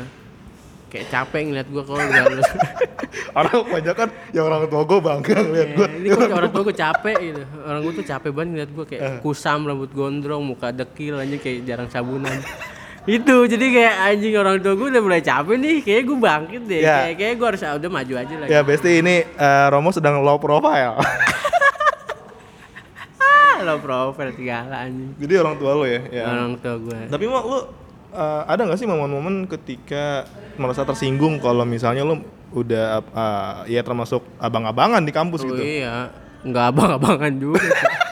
kayak 0.88 1.12
capek 1.12 1.41
ngeliat 1.45 1.67
gue 1.67 1.83
kalau 1.83 1.99
udah 1.99 2.23
lulus 2.31 2.47
Orang 3.29 3.67
kebanyakan 3.67 4.07
ya 4.31 4.41
orang 4.41 4.63
tua 4.65 4.81
gue 4.81 4.99
bangga 4.99 5.35
ngeliat 5.38 5.69
gue. 5.75 5.83
Eh, 5.85 5.99
ini 5.99 6.07
kok 6.09 6.31
orang 6.31 6.47
tua 6.49 6.63
gue 6.63 6.75
capek 6.77 7.17
gitu 7.19 7.43
orang 7.62 7.79
gue 7.81 7.93
tuh 7.93 8.05
capek 8.07 8.31
banget 8.31 8.49
ngeliat 8.49 8.71
gue 8.71 8.85
kayak 8.88 9.01
kusam 9.19 9.67
rambut 9.67 9.91
gondrong 9.91 10.41
muka 10.41 10.71
dekil 10.71 11.19
aja 11.19 11.35
kayak 11.35 11.59
jarang 11.63 11.89
sabunan 11.89 12.39
itu 13.03 13.35
jadi 13.47 13.65
kayak 13.67 13.95
anjing 14.07 14.33
orang 14.35 14.55
tua 14.57 14.73
gue 14.73 14.88
udah 14.88 15.03
mulai 15.03 15.19
capek 15.19 15.55
nih 15.57 15.77
kayak 15.81 16.01
gue 16.05 16.17
bangkit 16.17 16.62
deh 16.63 16.79
Ya. 16.79 16.95
kayak 17.03 17.15
kayak 17.17 17.33
gue 17.35 17.47
harus 17.47 17.62
ah, 17.62 17.75
udah 17.75 17.89
maju 17.89 18.13
aja 18.15 18.33
lagi 18.38 18.49
Ya 18.49 18.59
Besti 18.62 18.91
ini 18.97 19.15
eh, 19.27 19.65
Romo 19.67 19.91
sedang 19.91 20.23
low 20.23 20.39
profile. 20.39 20.95
lo 23.65 23.76
profil 23.84 24.30
segala 24.34 24.76
anjing 24.88 25.12
Jadi 25.19 25.34
orang 25.36 25.56
tua 25.60 25.72
lu 25.76 25.86
ya. 25.86 26.02
ya. 26.10 26.24
orang 26.28 26.56
tua 26.60 26.76
gue 26.80 27.00
Tapi 27.12 27.26
mau 27.28 27.41
lu 27.43 27.60
eh, 28.15 28.41
ada 28.48 28.62
nggak 28.65 28.80
sih 28.80 28.88
momen-momen 28.88 29.45
ketika 29.48 30.26
merasa 30.56 30.84
tersinggung 30.84 31.38
kalau 31.39 31.63
misalnya 31.67 32.08
lu 32.08 32.24
udah 32.56 33.04
eh, 33.04 33.78
ya 33.78 33.82
termasuk 33.86 34.26
abang-abangan 34.41 35.04
di 35.06 35.13
kampus 35.13 35.45
oh, 35.45 35.54
gitu? 35.54 35.62
iya 35.62 36.10
nggak 36.41 36.65
abang-abangan 36.72 37.34
juga 37.36 37.60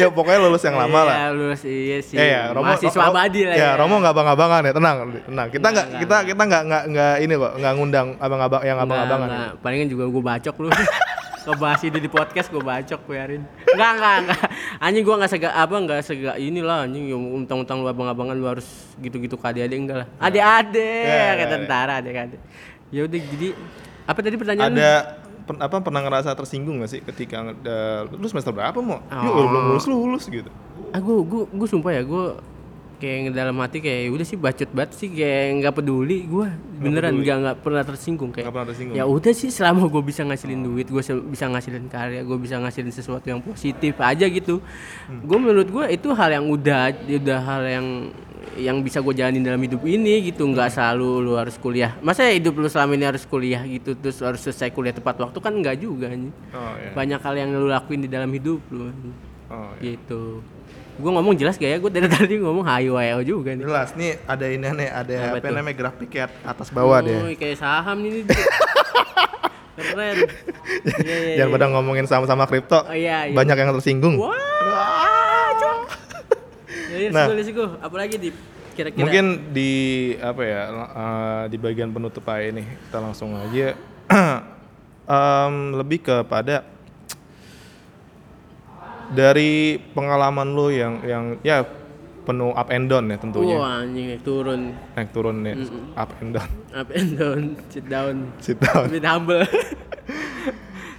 ya 0.00 0.08
pokoknya 0.08 0.38
lulus 0.48 0.62
yang 0.64 0.76
lama 0.76 1.00
lah. 1.04 1.16
Iya, 1.16 1.28
lulus 1.32 1.62
iya 1.64 1.98
sih 2.00 2.16
Eh 2.16 2.28
ya, 2.32 2.52
Romo, 2.52 2.68
mahasiswa 2.68 3.02
abadi 3.08 3.40
lah 3.48 3.56
ya. 3.56 3.70
Romo 3.76 3.94
nggak 4.00 4.14
abang-abangan 4.14 4.62
ya, 4.68 4.72
tenang, 4.72 4.96
tenang. 5.28 5.48
Kita 5.48 5.66
nggak, 5.72 5.86
kita 6.00 6.16
kita 6.32 6.42
nggak 6.48 6.62
nggak 6.68 6.82
nggak 6.92 7.14
ini 7.24 7.34
kok, 7.36 7.52
nggak 7.60 7.72
ngundang 7.76 8.08
abang-abang 8.20 8.62
yang 8.64 8.78
abang-abangan. 8.80 9.28
Nggak. 9.28 9.52
Palingan 9.60 9.88
juga 9.88 10.04
gue 10.08 10.22
bacok 10.22 10.56
lu. 10.60 10.68
Ngebahas 11.42 11.80
ini 11.82 11.98
di 11.98 12.06
podcast 12.06 12.48
gue 12.48 12.60
bacok 12.60 13.00
biarin. 13.04 13.42
Enggak, 13.66 13.90
enggak, 13.96 14.14
enggak. 14.20 14.40
Anjing 14.78 15.02
gue 15.02 15.14
enggak 15.14 15.30
sega 15.30 15.50
apa 15.50 15.74
enggak 15.74 16.00
sega 16.00 16.32
inilah 16.36 16.86
anjing 16.86 17.04
yang 17.08 17.22
untang-untang 17.34 17.82
lu 17.82 17.88
abang-abangan 17.88 18.34
lu 18.34 18.46
harus 18.46 18.66
gitu-gitu 18.96 19.34
ke 19.34 19.44
adik-adik 19.44 19.78
enggak 19.78 19.96
lah. 20.02 20.08
Adik-adik 20.18 21.02
Ya, 21.02 21.16
ya, 21.18 21.32
kayak 21.34 21.42
ya. 21.42 21.52
tentara 21.52 21.92
adik-adik. 21.98 22.40
Ya 22.88 23.00
udah 23.02 23.20
jadi 23.20 23.48
apa 24.02 24.18
tadi 24.18 24.36
pertanyaan? 24.36 24.70
lu? 24.70 24.78
Ada 24.78 24.92
pen- 25.42 25.60
apa 25.60 25.76
pernah 25.80 26.00
ngerasa 26.00 26.30
tersinggung 26.32 26.78
gak 26.78 26.90
sih 26.90 27.00
ketika 27.02 27.42
eh, 27.42 28.00
lu 28.06 28.26
semester 28.26 28.54
berapa 28.54 28.78
mau? 28.78 29.02
Oh. 29.02 29.42
belum 29.42 29.74
lulus 29.74 29.86
lulus 29.86 30.24
gitu. 30.26 30.50
Ah 30.94 31.00
gue 31.00 31.16
gue 31.22 31.42
gue 31.48 31.66
sumpah 31.66 31.90
ya 31.90 32.02
gue 32.02 32.24
kayak 33.02 33.34
dalam 33.34 33.58
hati 33.58 33.78
kayak 33.78 34.00
"Ya 34.06 34.10
udah 34.10 34.22
sih 34.22 34.38
bacot 34.38 34.70
banget 34.70 34.90
sih 34.94 35.10
kayak 35.10 35.58
nggak 35.58 35.74
peduli 35.74 36.22
gue 36.24 36.46
beneran 36.78 37.18
nggak 37.18 37.36
nggak 37.42 37.56
pernah 37.58 37.82
tersinggung 37.82 38.30
kayak 38.30 38.46
Nggak 38.46 38.54
pernah 38.54 38.68
tersinggung. 38.70 38.94
ya 38.94 39.04
udah 39.04 39.32
sih 39.32 39.50
selama 39.50 39.82
gue 39.84 40.02
bisa 40.02 40.22
ngasilin 40.22 40.62
duit 40.62 40.86
gue 40.86 41.02
bisa 41.26 41.44
ngasilin 41.44 41.86
karya 41.88 42.22
gue 42.22 42.38
bisa 42.38 42.56
ngasilin 42.56 42.88
sesuatu 42.90 43.26
yang 43.26 43.42
positif 43.42 43.98
aja 43.98 44.24
gitu 44.24 44.62
Hmm. 45.02 45.18
gue 45.20 45.38
menurut 45.40 45.66
gue 45.66 45.84
itu 45.90 46.08
hal 46.10 46.30
yang 46.32 46.46
udah 46.46 46.82
udah 47.02 47.40
hal 47.40 47.62
yang 47.66 47.86
yang 48.52 48.78
bisa 48.78 49.00
gue 49.00 49.10
jalanin 49.12 49.40
dalam 49.40 49.58
hidup 49.58 49.80
ini 49.82 50.28
gitu 50.28 50.44
nggak 50.44 50.68
selalu 50.70 51.08
lu 51.20 51.32
harus 51.34 51.56
kuliah 51.56 51.96
masa 51.98 52.28
hidup 52.28 52.52
lu 52.54 52.68
selama 52.68 52.92
ini 52.92 53.08
harus 53.08 53.24
kuliah 53.24 53.64
gitu 53.64 53.96
terus 53.96 54.20
harus 54.20 54.38
selesai 54.38 54.68
kuliah 54.70 54.92
tepat 54.92 55.16
waktu 55.18 55.38
kan 55.38 55.50
nggak 55.50 55.76
juga 55.76 56.06
anjing. 56.06 56.30
Oh 56.52 56.76
iya. 56.76 56.92
banyak 56.92 57.16
hal 57.18 57.34
yang 57.34 57.48
lu 57.50 57.66
lakuin 57.66 58.04
di 58.04 58.08
dalam 58.08 58.28
hidup 58.28 58.60
lu. 58.68 58.92
Oh, 59.48 59.72
iya. 59.78 59.96
gitu 59.96 60.44
gue 60.92 61.10
ngomong 61.10 61.34
jelas 61.36 61.56
gak 61.56 61.70
ya 61.72 61.78
gue 61.80 61.90
dari 61.90 62.08
tadi 62.16 62.34
ngomong 62.40 62.64
hayo 62.68 63.00
hayo 63.00 63.24
juga 63.24 63.56
nih 63.56 63.64
Jelas 63.64 63.90
nih 63.96 64.20
ada 64.28 64.46
ini 64.48 64.66
nih 64.66 64.88
ada 64.92 65.14
Apa 65.32 65.38
apa, 65.40 65.48
namanya 65.48 65.76
grafik 65.76 66.10
ya 66.12 66.26
atas 66.44 66.68
bawah 66.68 67.00
oh, 67.00 67.06
deh. 67.06 67.36
kayak 67.36 67.56
saham 67.56 67.98
ini 68.04 68.24
keren 69.76 70.16
Iya, 70.82 71.16
iya, 71.16 71.34
Jangan 71.42 71.48
iya. 71.48 71.56
pada 71.56 71.66
ngomongin 71.72 72.04
sama-sama 72.04 72.44
kripto. 72.44 72.84
Oh, 72.84 72.92
iya, 72.92 73.28
iya. 73.28 73.34
Banyak 73.36 73.56
yang 73.56 73.72
tersinggung. 73.72 74.20
wah 74.20 75.12
Nah. 76.92 77.24
nah. 77.24 77.40
Sigo, 77.40 77.80
apa 77.80 77.96
lagi 77.96 78.16
di 78.20 78.30
kira-kira 78.76 79.00
Mungkin 79.04 79.52
di 79.52 79.70
apa 80.20 80.42
ya 80.44 80.60
eh, 80.72 81.42
di 81.48 81.56
bagian 81.56 81.88
penutup 81.88 82.24
aja 82.28 82.52
nih 82.52 82.66
kita 82.68 82.98
langsung 83.00 83.32
aja 83.36 83.72
Em, 85.02 85.54
lebih 85.74 85.98
kepada 85.98 86.62
dari 89.12 89.76
pengalaman 89.92 90.48
lu 90.56 90.72
yang 90.72 90.94
yang 91.04 91.24
ya 91.44 91.64
penuh 92.22 92.54
up 92.54 92.68
and 92.70 92.86
down 92.86 93.10
ya 93.10 93.16
tentunya. 93.18 93.56
Wah 93.58 93.82
anjing 93.82 94.08
turun. 94.22 94.72
Naik 94.94 95.08
turun 95.10 95.36
ya 95.42 95.54
up 95.98 96.10
and 96.22 96.30
down. 96.34 96.50
Up 96.72 96.88
and 96.90 97.10
down 97.18 97.40
sit 97.68 97.86
down. 97.86 98.16
Sit 98.38 98.58
down. 98.58 98.88
Bit 98.88 99.06
humble. 99.06 99.44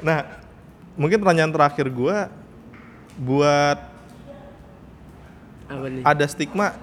Nah 0.03 0.19
mungkin 0.99 1.23
pertanyaan 1.23 1.55
terakhir 1.55 1.87
gua 1.87 2.27
buat 3.15 3.79
apa 5.71 5.85
nih? 5.87 6.03
ada 6.03 6.25
stigma 6.27 6.75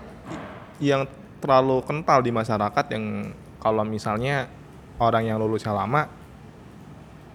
yang 0.80 1.04
terlalu 1.36 1.84
kental 1.84 2.24
di 2.24 2.32
masyarakat 2.32 2.84
yang 2.96 3.36
kalau 3.60 3.84
misalnya 3.84 4.48
orang 4.96 5.28
yang 5.28 5.36
lulusnya 5.36 5.76
lama 5.76 6.08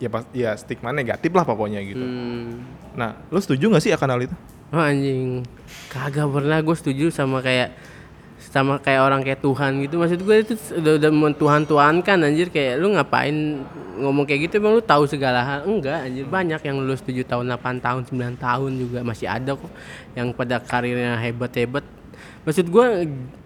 ya 0.02 0.10
pas 0.12 0.24
ya 0.36 0.54
stigma 0.60 0.92
negatif 0.92 1.32
lah 1.32 1.48
pokoknya 1.48 1.80
gitu. 1.84 2.04
hmm. 2.04 2.50
Nah, 2.96 3.16
lu 3.32 3.40
setuju 3.40 3.72
nggak 3.72 3.84
sih 3.84 3.92
akan 3.92 4.10
hal 4.16 4.22
itu? 4.28 4.36
Oh, 4.72 4.82
anjing. 4.82 5.44
Kagak 5.92 6.28
pernah 6.32 6.60
gue 6.60 6.76
setuju 6.76 7.12
sama 7.12 7.40
kayak 7.40 7.76
sama 8.40 8.80
kayak 8.80 9.02
orang 9.04 9.22
kayak 9.24 9.40
Tuhan 9.44 9.84
gitu. 9.84 10.00
Maksud 10.00 10.20
gue 10.24 10.36
itu 10.42 10.54
udah 10.80 10.94
udah 11.00 11.12
mentuhan 11.12 11.64
Tuhan 11.68 12.00
kan 12.04 12.24
anjir. 12.24 12.48
Kayak 12.52 12.80
lu 12.80 12.96
ngapain 12.96 13.36
ngomong 14.00 14.24
kayak 14.24 14.48
gitu? 14.48 14.64
Emang 14.64 14.80
lu 14.80 14.84
tahu 14.84 15.08
segala 15.08 15.44
hal? 15.44 15.60
Enggak 15.68 16.08
anjir. 16.08 16.24
Banyak 16.28 16.62
yang 16.64 16.80
lulus 16.80 17.04
7 17.04 17.24
tahun 17.28 17.52
8 17.52 17.84
tahun 17.84 18.02
9 18.08 18.40
tahun 18.40 18.72
juga 18.80 19.00
masih 19.04 19.28
ada 19.28 19.56
kok 19.60 19.72
yang 20.16 20.32
pada 20.32 20.60
karirnya 20.64 21.20
hebat 21.20 21.52
hebat 21.56 21.86
maksud 22.46 22.70
gue 22.70 22.86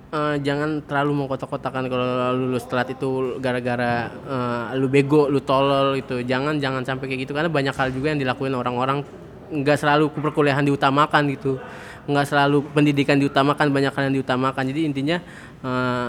eh, 0.10 0.36
jangan 0.41 0.82
terlalu 0.86 1.24
mengkotak-kotakan 1.24 1.86
kalau 1.89 2.06
lulus 2.36 2.65
telat 2.65 2.89
itu 2.93 3.38
gara-gara 3.38 4.10
eh, 4.10 4.78
lu 4.78 4.89
bego 4.89 5.30
lu 5.30 5.41
tolol 5.41 5.98
itu 5.98 6.22
jangan 6.26 6.58
jangan 6.58 6.84
sampai 6.86 7.06
kayak 7.10 7.30
gitu. 7.30 7.34
Karena 7.38 7.50
banyak 7.50 7.76
hal 7.76 7.89
juga 7.93 8.13
yang 8.13 8.19
dilakuin 8.22 8.54
orang-orang. 8.58 9.06
Nggak 9.50 9.82
selalu 9.82 10.13
perkuliahan 10.13 10.65
diutamakan 10.65 11.22
gitu. 11.34 11.58
Nggak 12.06 12.26
selalu 12.30 12.65
pendidikan 12.74 13.17
diutamakan 13.17 13.69
banyak 13.69 13.93
hal 13.93 14.04
yang 14.10 14.15
diutamakan. 14.22 14.63
Jadi 14.69 14.82
intinya 14.86 15.17
eh, 15.65 16.08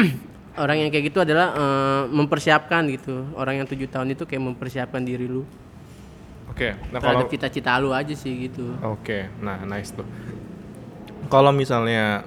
orang 0.64 0.86
yang 0.86 0.90
kayak 0.92 1.12
gitu 1.12 1.24
adalah 1.24 1.52
eh, 1.52 2.02
mempersiapkan 2.12 2.88
gitu. 2.92 3.28
Orang 3.36 3.60
yang 3.60 3.66
tujuh 3.68 3.88
tahun 3.88 4.16
itu 4.16 4.24
kayak 4.24 4.42
mempersiapkan 4.52 5.04
diri 5.04 5.28
lu. 5.28 5.44
Oke, 6.54 6.76
nah 6.92 7.00
kalau 7.02 7.24
terhadap 7.26 7.32
cita-cita 7.32 7.80
lu 7.80 7.90
aja 7.90 8.14
sih 8.14 8.46
gitu. 8.46 8.76
Oke, 8.84 9.26
nah 9.40 9.64
nice 9.64 9.90
tuh. 9.96 10.06
Kalau 11.32 11.50
misalnya 11.50 12.22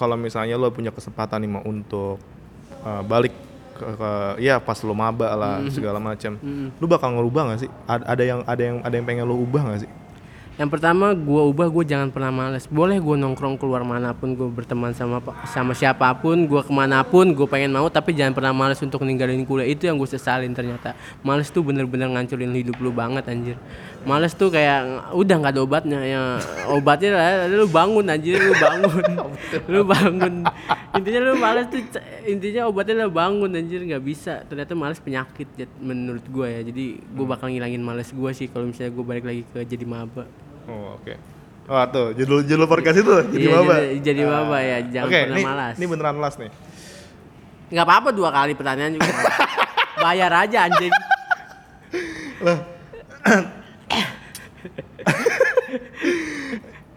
kalau 0.00 0.16
misalnya 0.16 0.56
lo 0.56 0.72
punya 0.72 0.88
kesempatan 0.88 1.44
nih 1.44 1.50
mau 1.52 1.60
untuk 1.62 2.16
uh, 2.80 3.04
balik 3.04 3.36
ke, 3.76 3.84
ke- 3.84 4.36
ya 4.40 4.56
pas 4.56 4.80
lo 4.80 4.96
maba 4.96 5.36
lah 5.36 5.60
segala 5.68 6.00
macam, 6.00 6.40
lu 6.80 6.86
bakal 6.88 7.12
ngerubah 7.20 7.52
gak 7.52 7.60
sih? 7.64 7.70
Ad- 7.84 8.08
Ada 8.08 8.22
yang 8.24 8.40
ada 8.48 8.62
yang 8.64 8.76
ada 8.80 8.94
yang 8.96 9.04
pengen 9.04 9.28
lo 9.28 9.36
ubah 9.36 9.62
gak 9.68 9.80
sih? 9.84 9.92
yang 10.60 10.68
pertama 10.68 11.16
gua 11.16 11.48
ubah 11.48 11.72
gue 11.72 11.88
jangan 11.88 12.12
pernah 12.12 12.28
males. 12.28 12.68
Boleh 12.68 13.00
gue 13.00 13.16
nongkrong 13.16 13.56
keluar 13.56 13.80
mana 13.80 14.12
pun 14.12 14.36
gue 14.36 14.44
berteman 14.44 14.92
sama 14.92 15.16
sama 15.48 15.72
siapa 15.72 16.04
pun 16.20 16.36
gue 16.44 16.60
ke 16.60 16.68
mana 16.68 17.00
pun 17.00 17.32
gue 17.32 17.48
pengen 17.48 17.72
mau 17.72 17.88
tapi 17.88 18.12
jangan 18.12 18.36
pernah 18.36 18.52
males 18.52 18.76
untuk 18.84 19.00
ninggalin 19.00 19.48
kuliah. 19.48 19.64
Itu 19.64 19.88
yang 19.88 19.96
gue 19.96 20.04
sesalin 20.04 20.52
ternyata. 20.52 20.92
Males 21.24 21.48
tuh 21.48 21.64
bener-bener 21.64 22.12
ngancurin 22.12 22.52
hidup 22.52 22.76
lu 22.76 22.92
banget 22.92 23.24
anjir 23.32 23.56
males 24.02 24.32
tuh 24.32 24.48
kayak 24.48 24.80
udah 25.12 25.34
nggak 25.36 25.52
ada 25.52 25.60
obatnya 25.60 26.00
ya 26.00 26.22
obatnya 26.66 27.10
lah 27.12 27.28
lu 27.46 27.66
bangun 27.66 28.06
anjir 28.06 28.36
lu 28.38 28.54
bangun 28.54 29.04
lu 29.72 29.80
bangun 29.82 30.34
intinya 30.90 31.20
lu 31.22 31.34
males 31.36 31.66
tuh 31.66 31.84
intinya 32.24 32.64
obatnya 32.64 32.94
lu 32.98 33.10
bangun 33.10 33.50
anjir 33.50 33.80
nggak 33.82 34.00
bisa 34.00 34.40
ternyata 34.42 34.72
males 34.72 34.96
penyakit 34.98 35.44
menurut 35.76 36.24
gue 36.24 36.46
ya 36.48 36.60
jadi 36.62 36.84
gue 36.98 37.26
bakal 37.26 37.48
ngilangin 37.48 37.78
males 37.78 38.08
gue 38.08 38.30
sih 38.30 38.46
kalau 38.46 38.66
misalnya 38.66 38.88
gue 38.90 39.04
balik 39.04 39.22
lagi 39.22 39.42
ke 39.46 39.60
jadi 39.66 39.84
maba 39.84 40.24
Oh, 40.62 40.94
oke. 40.94 41.14
Wah 41.66 41.82
tuh 41.84 42.14
judul 42.14 42.42
judul 42.42 42.64
podcast 42.64 42.98
itu 42.98 43.10
jadi 43.28 43.42
Iya, 43.42 43.54
maba. 43.54 43.74
jadi- 43.76 43.98
jadi 44.00 44.22
maba 44.24 44.58
ya, 44.60 44.78
jangan 44.82 45.06
Oke, 45.06 45.18
pernah 45.20 45.34
ini 45.34 45.44
malas. 45.44 45.74
ini 45.74 45.86
beneran 45.86 46.16
las 46.18 46.34
nih. 46.36 46.50
nggak 47.68 47.84
apa-apa 47.84 48.08
dua 48.10 48.28
kali 48.28 48.52
pertanyaan 48.52 48.92
juga 48.92 49.10
bayar 50.04 50.32
aja 50.40 50.58
anjing 50.64 50.90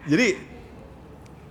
Jadi 0.04 0.28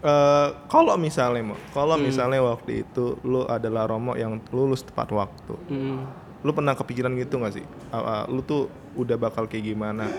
eh 0.03 0.49
kalau 0.67 0.93
misalnya 0.95 1.43
mau, 1.45 1.57
kalau 1.71 1.95
Hmm. 1.95 2.03
misalnya 2.03 2.43
waktu 2.43 2.83
itu 2.83 3.15
lu 3.23 3.47
adalah 3.47 3.87
Romo 3.87 4.13
yang 4.13 4.43
lulus 4.51 4.83
tepat 4.83 5.07
waktu, 5.09 5.55
Hmm. 5.65 6.03
lu 6.39 6.51
pernah 6.51 6.75
kepikiran 6.75 7.15
gitu 7.15 7.39
gak 7.39 7.55
sih? 7.55 7.65
Ah, 7.87 7.97
ah, 7.97 8.23
lu 8.25 8.43
tuh 8.43 8.67
udah 8.93 9.15
bakal 9.15 9.47
kayak 9.47 9.63
gimana? 9.65 10.11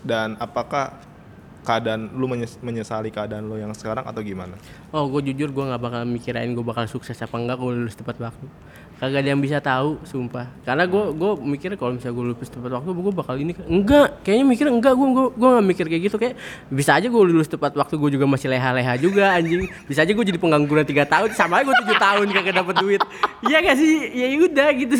Dan 0.00 0.36
apakah 0.36 1.00
keadaan 1.60 2.12
lu 2.12 2.24
menyes- 2.26 2.56
menyesali 2.58 3.08
keadaan 3.08 3.44
lu 3.44 3.56
yang 3.56 3.72
sekarang 3.72 4.00
atau 4.02 4.20
gimana? 4.20 4.56
oh 4.90 5.04
gue 5.06 5.28
jujur 5.28 5.48
gue 5.50 5.60
nggak 5.62 5.76
bakal 5.78 6.02
mikirain 6.04 6.48
gue 6.50 6.64
bakal 6.64 6.82
sukses 6.86 7.14
apa 7.16 7.36
enggak 7.36 7.56
kalau 7.56 7.70
lulus 7.70 7.92
tepat 7.94 8.16
waktu 8.18 8.46
kagak 9.00 9.24
ada 9.24 9.28
yang 9.32 9.40
bisa 9.40 9.56
tahu 9.64 9.96
sumpah. 10.04 10.52
Karena 10.60 10.84
gue 10.84 11.04
gue 11.16 11.32
mikir 11.40 11.72
kalau 11.80 11.96
misalnya 11.96 12.20
gue 12.20 12.24
lulus 12.28 12.50
tepat 12.52 12.70
waktu 12.76 12.90
gue 12.92 13.14
bakal 13.16 13.34
ini 13.40 13.52
enggak 13.64 14.20
kayaknya 14.20 14.44
mikir 14.44 14.66
enggak 14.68 14.92
gue 14.92 15.08
gue 15.08 15.26
gue 15.40 15.48
nggak 15.56 15.66
mikir 15.72 15.84
kayak 15.88 16.02
gitu. 16.12 16.16
Kayak 16.20 16.34
bisa 16.68 17.00
aja 17.00 17.08
gue 17.08 17.22
lulus 17.24 17.48
tepat 17.48 17.72
waktu 17.72 17.96
gue 17.96 18.10
juga 18.20 18.28
masih 18.28 18.52
leha-leha 18.52 19.00
juga 19.00 19.32
anjing. 19.32 19.64
Bisa 19.88 20.04
aja 20.04 20.12
gue 20.12 20.24
jadi 20.28 20.36
pengangguran 20.36 20.84
tiga 20.84 21.08
tahun 21.08 21.32
sama 21.32 21.64
aja 21.64 21.72
gue 21.72 21.76
tujuh 21.80 21.96
tahun 21.96 22.26
kagak 22.28 22.54
dapet 22.60 22.74
duit. 22.84 23.00
Iya 23.40 23.56
gak 23.64 23.76
sih? 23.80 23.92
Ya 24.12 24.26
udah 24.36 24.68
gitu 24.76 24.96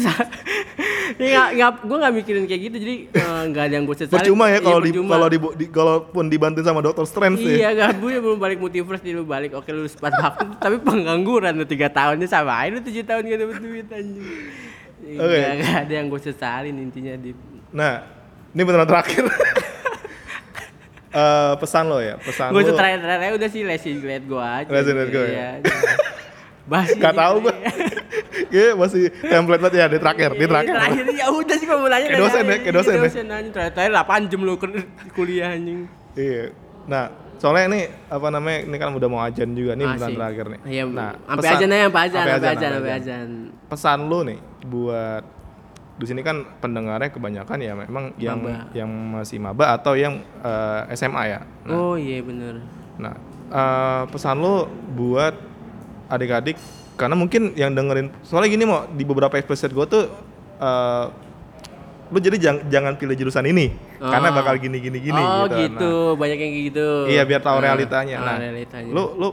ya 1.21 1.53
nggak 1.53 1.71
gue 1.85 1.97
nggak 2.01 2.15
mikirin 2.17 2.45
kayak 2.49 2.61
gitu. 2.73 2.77
Jadi 2.81 2.95
eh, 3.13 3.43
nggak 3.53 3.65
ada 3.69 3.75
yang 3.77 3.85
gue 3.85 3.97
sesalin. 4.01 4.17
Percuma 4.17 4.49
ya 4.49 4.61
Iya, 4.61 4.69
kalau 4.69 4.81
di 4.81 4.91
kalau 4.93 5.29
di, 5.29 5.39
di 5.57 5.67
kalaupun 5.69 6.25
dibantuin 6.29 6.65
sama 6.65 6.81
Dr. 6.85 7.05
Strange 7.09 7.41
sih. 7.41 7.57
Iya 7.61 7.69
gak 7.77 8.01
gue 8.01 8.13
belum 8.21 8.39
balik 8.39 8.59
multiverse 8.61 9.05
lu 9.13 9.25
balik. 9.29 9.57
Oke 9.57 9.73
lu 9.73 9.85
sempat 9.85 10.13
waktu 10.17 10.47
tapi 10.61 10.77
pengangguran 10.81 11.53
lu 11.57 11.65
tiga 11.65 11.89
tahunnya 11.89 12.29
sama 12.29 12.53
aja 12.65 12.79
tujuh 12.81 13.05
tahun 13.05 13.23
gak 13.27 13.41
dapet 13.41 13.59
duit 13.61 13.87
anjing. 13.90 14.26
Oke. 15.16 15.38
Gak, 15.38 15.55
gak 15.59 15.76
ada 15.81 15.92
yang 15.92 16.07
gue 16.07 16.20
sesalin 16.20 16.76
intinya 16.76 17.14
di 17.14 17.31
Nah, 17.70 18.05
ini 18.50 18.62
beneran 18.62 18.87
terakhir. 18.87 19.24
Eh, 21.11 21.55
pesan 21.59 21.90
lo 21.90 21.98
ya, 21.98 22.14
pesan 22.22 22.55
gue 22.55 22.62
lo. 22.62 22.79
terakhir 22.79 23.03
terakhir 23.03 23.35
udah 23.35 23.50
sih 23.50 23.66
lesin 23.66 23.98
liat 23.98 24.22
gue 24.22 24.38
aja. 24.38 24.70
Lesin 24.70 24.94
liat 24.94 25.11
gue 25.11 25.24
Iya. 25.26 25.50
Basi. 26.70 27.03
Gak 27.03 27.18
tau 27.18 27.42
gue. 27.42 27.50
Kayaknya 28.46 28.79
masih 28.79 29.03
template 29.18 29.59
banget 29.59 29.74
ya 29.74 29.87
di 29.90 29.98
terakhir, 29.98 30.31
di 30.38 30.46
terakhir. 30.46 30.70
Terakhir 30.70 31.05
ya 31.11 31.26
udah 31.35 31.57
sih 31.59 31.66
mau 31.66 31.83
nanya. 31.83 32.07
Kayak 32.07 32.22
dosen 32.22 32.42
ya, 32.46 32.57
kayak 32.62 32.74
dosen 32.79 32.94
ya. 32.94 33.03
dosen 33.03 33.26
anjing 33.26 33.50
terakhir 33.50 33.72
terakhir 33.74 33.92
8 34.07 34.31
jam 34.31 34.40
ker- 34.55 34.87
kuliah 35.11 35.48
anjing. 35.50 35.81
Iya. 36.14 36.44
Nah, 36.87 37.05
soalnya 37.40 37.64
ini 37.66 37.81
apa 38.07 38.29
namanya? 38.29 38.59
Ini 38.68 38.76
kan 38.76 38.92
udah 38.92 39.09
mau 39.09 39.20
ajan 39.24 39.50
juga 39.50 39.72
nih 39.72 39.87
bulan 39.88 40.11
terakhir 40.12 40.46
nih. 40.46 40.61
Iya, 40.68 40.83
nah, 40.87 41.11
sampai 41.16 41.40
pesan- 41.40 41.57
aja 41.57 41.66
sampai 41.66 41.81
aja, 41.81 41.88
sampai 42.12 42.31
sampai 42.31 42.37
aja, 42.53 42.66
sampai 42.68 42.92
ajan. 42.92 43.29
aja. 43.33 43.66
Pesan 43.66 43.98
lu 44.07 44.18
nih 44.22 44.38
buat 44.62 45.22
di 45.96 46.05
sini 46.05 46.20
kan 46.20 46.37
pendengarnya 46.61 47.12
kebanyakan 47.12 47.59
ya 47.61 47.72
memang 47.76 48.16
yang 48.16 48.40
Maba. 48.40 48.72
yang 48.72 48.88
masih 48.88 49.37
maba 49.37 49.64
atau 49.74 49.92
yang 49.92 50.20
eh, 50.40 50.92
SMA 50.92 51.22
ya. 51.26 51.40
Nah, 51.64 51.72
Oh 51.74 51.94
iya 51.96 52.20
bener. 52.20 52.61
Nah, 52.96 53.16
eh, 53.48 54.03
pesan 54.09 54.37
lo 54.37 54.64
buat 54.92 55.33
adik-adik 56.09 56.57
karena 56.96 57.16
mungkin 57.16 57.53
yang 57.55 57.72
dengerin 57.72 58.12
soalnya 58.20 58.50
gini 58.50 58.64
mau 58.64 58.85
di 58.87 59.05
beberapa 59.05 59.33
episode 59.35 59.72
gue 59.72 59.87
tuh 59.87 60.05
eh 60.61 61.07
lu 62.11 62.18
jadi 62.18 62.37
jangan 62.37 62.62
jangan 62.66 62.92
pilih 62.94 63.14
jurusan 63.14 63.46
ini 63.46 63.70
karena 63.96 64.29
Oh. 64.29 64.35
bakal 64.35 64.55
gini 64.59 64.79
gini 64.79 64.99
gini 64.99 65.14
oh 65.16 65.46
gitu. 65.46 65.57
gitu, 65.62 65.92
banyak 66.18 66.38
yang 66.38 66.53
gitu. 66.66 66.88
Nah, 67.07 67.11
iya 67.11 67.23
biar 67.23 67.38
tahu 67.38 67.57
Ah, 67.57 67.62
realitanya. 67.64 68.16
Nah, 68.18 68.37
realitanya. 68.37 68.90
lu 68.90 69.05
lu 69.14 69.29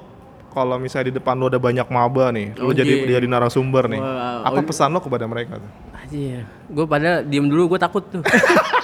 kalau 0.48 0.78
misalnya 0.78 1.10
di 1.10 1.16
depan 1.18 1.34
lu 1.34 1.50
ada 1.50 1.58
banyak 1.58 1.86
maba 1.88 2.30
nih, 2.30 2.54
lu 2.54 2.70
Oh, 2.70 2.74
jadi 2.74 2.94
iya. 3.02 3.18
jadi 3.18 3.26
narasumber 3.26 3.90
nih. 3.90 4.02
Wah, 4.02 4.42
apa 4.42 4.62
oh, 4.62 4.66
pesan 4.66 4.90
lo 4.90 5.02
kepada 5.02 5.26
mereka 5.26 5.58
tuh? 5.58 5.72
Aja 5.94 6.18
ya. 6.18 6.42
Gue 6.70 6.86
pada 6.86 7.22
diem 7.22 7.46
dulu, 7.46 7.74
gue 7.74 7.80
takut 7.80 8.02
tuh. 8.02 8.22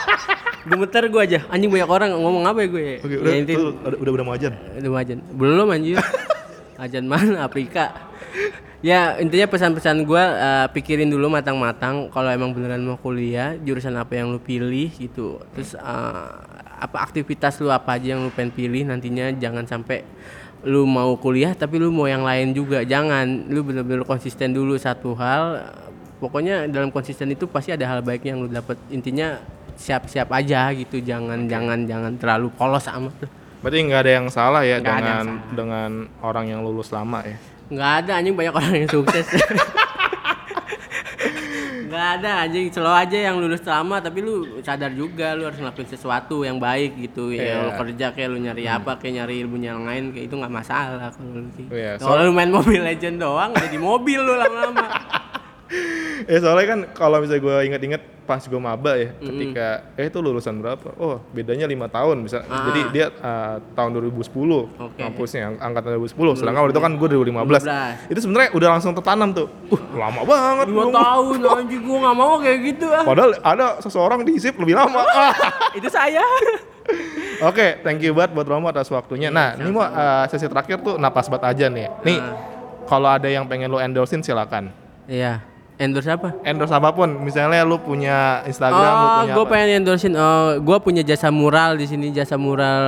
Gemeter 0.69 1.03
gue 1.05 1.21
aja. 1.21 1.39
Anjing 1.49 1.69
banyak 1.69 1.89
orang 1.89 2.09
ngomong 2.13 2.43
apa 2.45 2.63
ya 2.63 2.67
gue? 2.69 2.85
Oke, 2.97 3.13
ya, 3.13 3.19
udah, 3.19 3.33
inti- 3.35 3.57
tuh, 3.57 3.75
udah, 3.75 3.97
udah 3.99 4.11
udah 4.15 4.25
mau 4.25 4.33
ajan. 4.33 4.53
Udah 4.79 4.91
wajan. 4.95 5.19
Belum 5.33 5.67
anjir. 5.67 5.97
ajan 6.83 7.05
mana 7.05 7.45
Afrika 7.45 7.93
ya 8.83 9.15
intinya 9.17 9.47
pesan-pesan 9.47 10.03
gua 10.03 10.23
eh, 10.35 10.67
pikirin 10.75 11.07
dulu 11.07 11.31
matang-matang. 11.31 12.11
Kalau 12.11 12.29
emang 12.29 12.51
beneran 12.51 12.83
mau 12.83 12.99
kuliah 12.99 13.55
jurusan 13.63 13.95
apa 13.95 14.19
yang 14.19 14.29
lu 14.29 14.37
pilih 14.43 14.91
gitu. 14.93 15.39
Terus 15.55 15.73
eh, 15.73 16.29
apa 16.83 16.97
aktivitas 16.99 17.63
lu 17.63 17.71
apa 17.71 17.95
aja 17.95 18.13
yang 18.13 18.27
lu 18.27 18.31
pengen 18.35 18.51
pilih 18.51 18.83
nantinya 18.83 19.31
jangan 19.39 19.63
sampai 19.63 20.03
lu 20.67 20.83
mau 20.83 21.15
kuliah 21.15 21.55
tapi 21.55 21.79
lu 21.79 21.89
mau 21.89 22.05
yang 22.11 22.27
lain 22.27 22.51
juga. 22.51 22.83
Jangan 22.83 23.47
lu 23.47 23.63
bener-bener 23.63 24.03
konsisten 24.03 24.51
dulu 24.51 24.75
satu 24.75 25.15
hal. 25.15 25.63
Pokoknya 26.19 26.67
dalam 26.67 26.91
konsisten 26.91 27.31
itu 27.31 27.47
pasti 27.47 27.71
ada 27.71 27.87
hal 27.87 28.03
baiknya 28.03 28.35
yang 28.35 28.41
lu 28.43 28.51
dapet. 28.51 28.75
Intinya 28.91 29.39
siap-siap 29.79 30.27
aja 30.35 30.75
gitu. 30.75 30.99
Jangan 30.99 31.47
jangan 31.47 31.87
jangan 31.87 32.11
terlalu 32.19 32.51
polos 32.51 32.87
amat. 32.91 33.15
Berarti 33.63 33.79
nggak 33.79 34.01
ada 34.03 34.11
yang 34.11 34.27
salah 34.27 34.61
ya 34.67 34.79
yang 34.79 34.83
dengan 34.83 35.23
salah. 35.23 35.55
dengan 35.55 35.89
orang 36.19 36.45
yang 36.51 36.59
lulus 36.67 36.91
lama 36.91 37.23
ya. 37.23 37.52
Nggak 37.69 37.91
ada 38.01 38.11
anjing 38.17 38.33
banyak 38.33 38.53
orang 38.53 38.73
yang 38.75 38.89
sukses. 38.89 39.27
Nggak 41.83 42.09
ada 42.19 42.41
anjing 42.41 42.73
selalu 42.73 42.95
aja 43.05 43.17
yang 43.21 43.37
lulus 43.37 43.61
lama 43.63 44.01
tapi 44.01 44.25
lu 44.25 44.33
sadar 44.65 44.89
juga 44.91 45.37
lu 45.37 45.45
harus 45.45 45.61
ngelakuin 45.61 45.85
sesuatu 45.85 46.41
yang 46.41 46.57
baik 46.57 46.97
gitu. 46.97 47.29
Ya 47.29 47.53
Iya. 47.53 47.55
lu 47.61 47.71
kerja 47.77 48.05
kayak 48.09 48.29
lu 48.33 48.41
nyari 48.41 48.65
apa 48.65 48.97
kayak 48.97 49.21
nyari 49.21 49.45
ilmu 49.45 49.61
yang 49.61 49.85
lain 49.85 50.09
kayak 50.09 50.25
itu 50.25 50.33
nggak 50.33 50.49
masalah 50.51 51.13
kalau 51.13 51.37
lu 51.37 51.49
sih. 51.53 51.69
Iya, 51.69 52.01
kalau 52.01 52.25
lu 52.25 52.33
main 52.33 52.49
Mobile 52.49 52.81
Legend 52.81 53.21
doang 53.21 53.53
jadi 53.53 53.77
mobil 53.77 54.19
lu 54.19 54.33
lama-lama 54.33 54.89
Ya 56.23 56.37
soalnya 56.43 56.67
kan 56.67 56.79
kalau 56.91 57.17
misalnya 57.17 57.41
gue 57.41 57.55
inget-inget 57.65 58.03
pas 58.23 58.39
gue 58.39 58.55
maba 58.55 58.95
ya, 58.95 59.11
ketika 59.17 59.67
eh 59.93 60.07
itu 60.07 60.15
lulusan 60.17 60.55
berapa? 60.57 60.95
Oh 60.95 61.19
bedanya 61.29 61.65
lima 61.65 61.87
tahun 61.87 62.23
bisa. 62.23 62.39
Ah. 62.45 62.71
Jadi 62.71 62.81
dia 62.91 63.11
uh, 63.11 63.59
tahun 63.73 63.99
2010 63.99 64.23
Oke. 64.23 64.95
kampusnya 64.95 65.41
ang- 65.49 65.59
angkatan 65.61 65.99
2010. 65.99 66.39
Sedangkan 66.39 66.61
waktu 66.63 66.73
itu 66.73 66.83
kan 66.83 66.93
gue 66.93 67.07
2015. 67.09 67.67
2015. 68.07 68.11
Itu 68.11 68.19
sebenarnya 68.21 68.49
udah 68.53 68.69
langsung 68.71 68.93
tertanam 68.93 69.29
tuh. 69.31 69.47
Uh 69.67 69.81
lama 69.93 70.21
banget. 70.23 70.65
dua 70.67 70.85
tahun 70.89 71.37
anjing 71.43 71.81
gua 71.81 71.97
nggak 72.01 72.15
mau 72.15 72.33
kayak 72.37 72.59
gitu 72.65 72.85
ah 72.89 73.03
Padahal 73.03 73.31
ada 73.37 73.67
seseorang 73.79 74.23
di 74.23 74.35
SIP 74.35 74.55
lebih 74.57 74.75
lama. 74.75 75.03
Ah. 75.05 75.33
itu 75.77 75.87
saya 75.87 76.23
Oke, 77.43 77.79
thank 77.81 77.99
you 77.99 78.11
banget 78.11 78.31
buat 78.31 78.45
Romo 78.45 78.67
atas 78.67 78.87
waktunya. 78.87 79.27
Nah, 79.27 79.55
ini 79.55 79.67
mau 79.67 79.83
uh, 79.83 80.23
sesi 80.27 80.47
terakhir 80.47 80.79
tuh 80.79 80.95
napas 80.95 81.27
bat 81.27 81.43
aja 81.43 81.67
nih. 81.67 81.91
Nih, 82.01 82.19
Nah. 82.19 82.35
kalau 82.85 83.09
ada 83.09 83.27
yang 83.27 83.43
pengen 83.43 83.67
lo 83.67 83.79
endorsein 83.79 84.19
silakan. 84.19 84.71
iya 85.03 85.43
endorse 85.81 86.09
apa 86.13 86.37
Endorse 86.45 86.73
apa 86.75 86.93
pun, 86.93 87.09
misalnya 87.25 87.65
lu 87.65 87.81
punya 87.81 88.45
Instagram, 88.45 88.93
lu 88.93 89.05
oh, 89.05 89.13
punya 89.17 89.33
gue 89.33 89.45
pengen 89.49 89.69
endorsein. 89.81 90.13
Oh, 90.13 90.61
gue 90.61 90.77
punya 90.83 91.01
jasa 91.01 91.33
mural 91.33 91.79
di 91.79 91.85
sini, 91.89 92.13
jasa 92.13 92.37
mural 92.37 92.83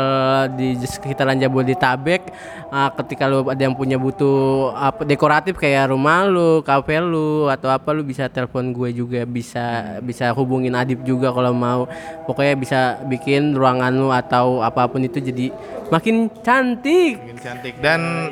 di 0.54 0.78
sekitaran 0.86 1.42
Jabodetabek. 1.42 2.30
Ah, 2.70 2.94
ketika 2.94 3.26
lu 3.26 3.48
ada 3.50 3.58
yang 3.58 3.74
punya 3.74 3.98
butuh 3.98 4.74
apa 4.78 5.02
dekoratif 5.02 5.58
kayak 5.58 5.90
rumah 5.90 6.30
lu, 6.30 6.62
kafe 6.62 7.02
lu 7.02 7.50
atau 7.50 7.74
apa 7.74 7.90
lu 7.96 8.06
bisa 8.06 8.30
telepon 8.30 8.70
gue 8.70 8.94
juga, 8.94 9.26
bisa 9.26 9.98
bisa 10.06 10.30
hubungin 10.38 10.78
Adip 10.78 11.02
juga 11.02 11.34
kalau 11.34 11.56
mau. 11.56 11.90
Pokoknya 12.30 12.54
bisa 12.54 12.80
bikin 13.10 13.58
ruangan 13.58 13.94
lu 13.96 14.14
atau 14.14 14.62
apa 14.62 14.86
pun 14.86 15.02
itu 15.02 15.18
jadi 15.18 15.50
makin 15.90 16.30
cantik. 16.46 17.18
Bikin 17.18 17.40
cantik 17.42 17.74
dan 17.82 18.30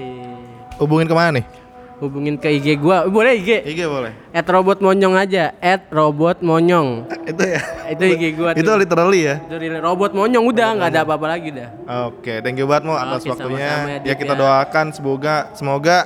hubungin 0.78 1.10
ke 1.10 1.16
mana 1.16 1.42
nih? 1.42 1.63
Hubungin 2.04 2.36
ke 2.36 2.52
IG 2.52 2.84
gua, 2.84 3.08
boleh 3.08 3.40
IG? 3.40 3.64
IG 3.64 3.88
boleh. 3.88 4.12
At 4.36 4.44
robot 4.44 4.84
monyong 4.84 5.16
aja, 5.16 5.56
at 5.64 5.88
robot 5.88 6.44
monyong. 6.44 7.08
itu 7.32 7.44
ya. 7.48 7.64
Itu 7.96 8.04
IG 8.04 8.24
gua 8.36 8.52
itu 8.52 8.68
tuh. 8.68 8.76
literally 8.76 9.24
ya. 9.24 9.40
Itu 9.40 9.56
robot 9.80 10.12
monyong 10.12 10.44
udah 10.52 10.68
nggak 10.84 10.90
ada 10.92 11.02
apa-apa 11.08 11.32
lagi 11.32 11.56
dah. 11.56 11.72
Oke, 12.12 12.44
thank 12.44 12.60
you 12.60 12.68
banget 12.68 12.92
mau 12.92 13.00
atas 13.00 13.24
Oke, 13.24 13.32
waktunya. 13.32 13.72
sama-sama 13.72 13.88
ya, 13.88 13.96
ya 14.04 14.04
Dit, 14.04 14.20
kita 14.20 14.36
ya. 14.36 14.40
doakan 14.44 14.86
semoga 14.92 15.36
semoga 15.56 15.98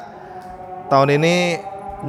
tahun 0.85 1.17
ini 1.17 1.35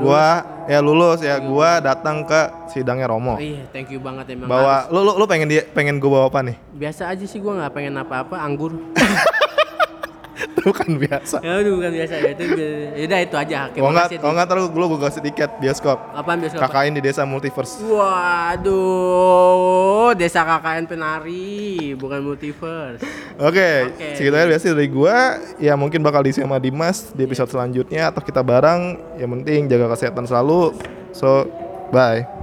gua 0.04 0.44
ya 0.68 0.84
lulus 0.84 1.24
ya 1.24 1.40
gua 1.40 1.80
datang 1.80 2.28
ke 2.28 2.68
sidangnya 2.68 3.08
Romo. 3.08 3.40
Oh 3.40 3.40
iya, 3.40 3.64
thank 3.72 3.88
you 3.88 4.04
banget 4.04 4.36
emang. 4.36 4.52
Bawa 4.52 4.84
lu, 4.92 5.00
lu 5.00 5.12
lu 5.16 5.24
pengen 5.24 5.48
dia 5.48 5.64
pengen 5.64 5.96
gua 5.96 6.20
bawa 6.20 6.24
apa 6.28 6.44
nih? 6.44 6.56
Biasa 6.76 7.08
aja 7.08 7.24
sih 7.24 7.40
gua 7.40 7.56
nggak 7.64 7.72
pengen 7.72 7.96
apa-apa, 7.96 8.36
anggur. 8.36 8.76
Itu 10.58 10.70
kan 10.70 10.86
biasa. 10.94 11.42
ya 11.42 11.58
udah 11.62 11.72
bukan 11.74 11.90
biasa 11.98 12.14
ya 12.22 12.30
itu. 12.34 12.42
Ya 12.94 13.04
udah 13.10 13.18
itu 13.22 13.36
aja. 13.36 13.58
Kalau 13.74 13.90
nggak 13.90 14.08
kalau 14.22 14.34
nggak 14.38 14.48
terus 14.48 14.64
lu 14.70 14.86
gua 14.86 15.00
kasih 15.10 15.22
tiket 15.26 15.50
bioskop. 15.58 15.98
Apaan 16.14 16.38
biasa? 16.38 16.62
KKN 16.62 16.92
di 16.98 17.02
desa 17.02 17.22
multiverse. 17.26 17.82
Waduh, 18.78 20.14
desa 20.14 20.46
KKN 20.46 20.84
penari, 20.86 21.94
bukan 21.98 22.20
multiverse. 22.22 23.02
Oke, 23.38 23.90
Oke. 23.94 24.14
segitu 24.14 24.34
aja 24.34 24.46
biasa 24.46 24.74
dari 24.74 24.88
gua. 24.90 25.38
Ya 25.58 25.74
mungkin 25.74 26.02
bakal 26.06 26.22
diisi 26.22 26.42
sama 26.42 26.62
Dimas 26.62 27.10
di 27.14 27.26
episode 27.26 27.50
selanjutnya 27.50 28.14
atau 28.14 28.22
kita 28.22 28.42
bareng. 28.42 28.98
Yang 29.18 29.30
penting 29.42 29.60
jaga 29.66 29.90
kesehatan 29.94 30.26
selalu. 30.26 30.74
So, 31.10 31.50
bye. 31.90 32.37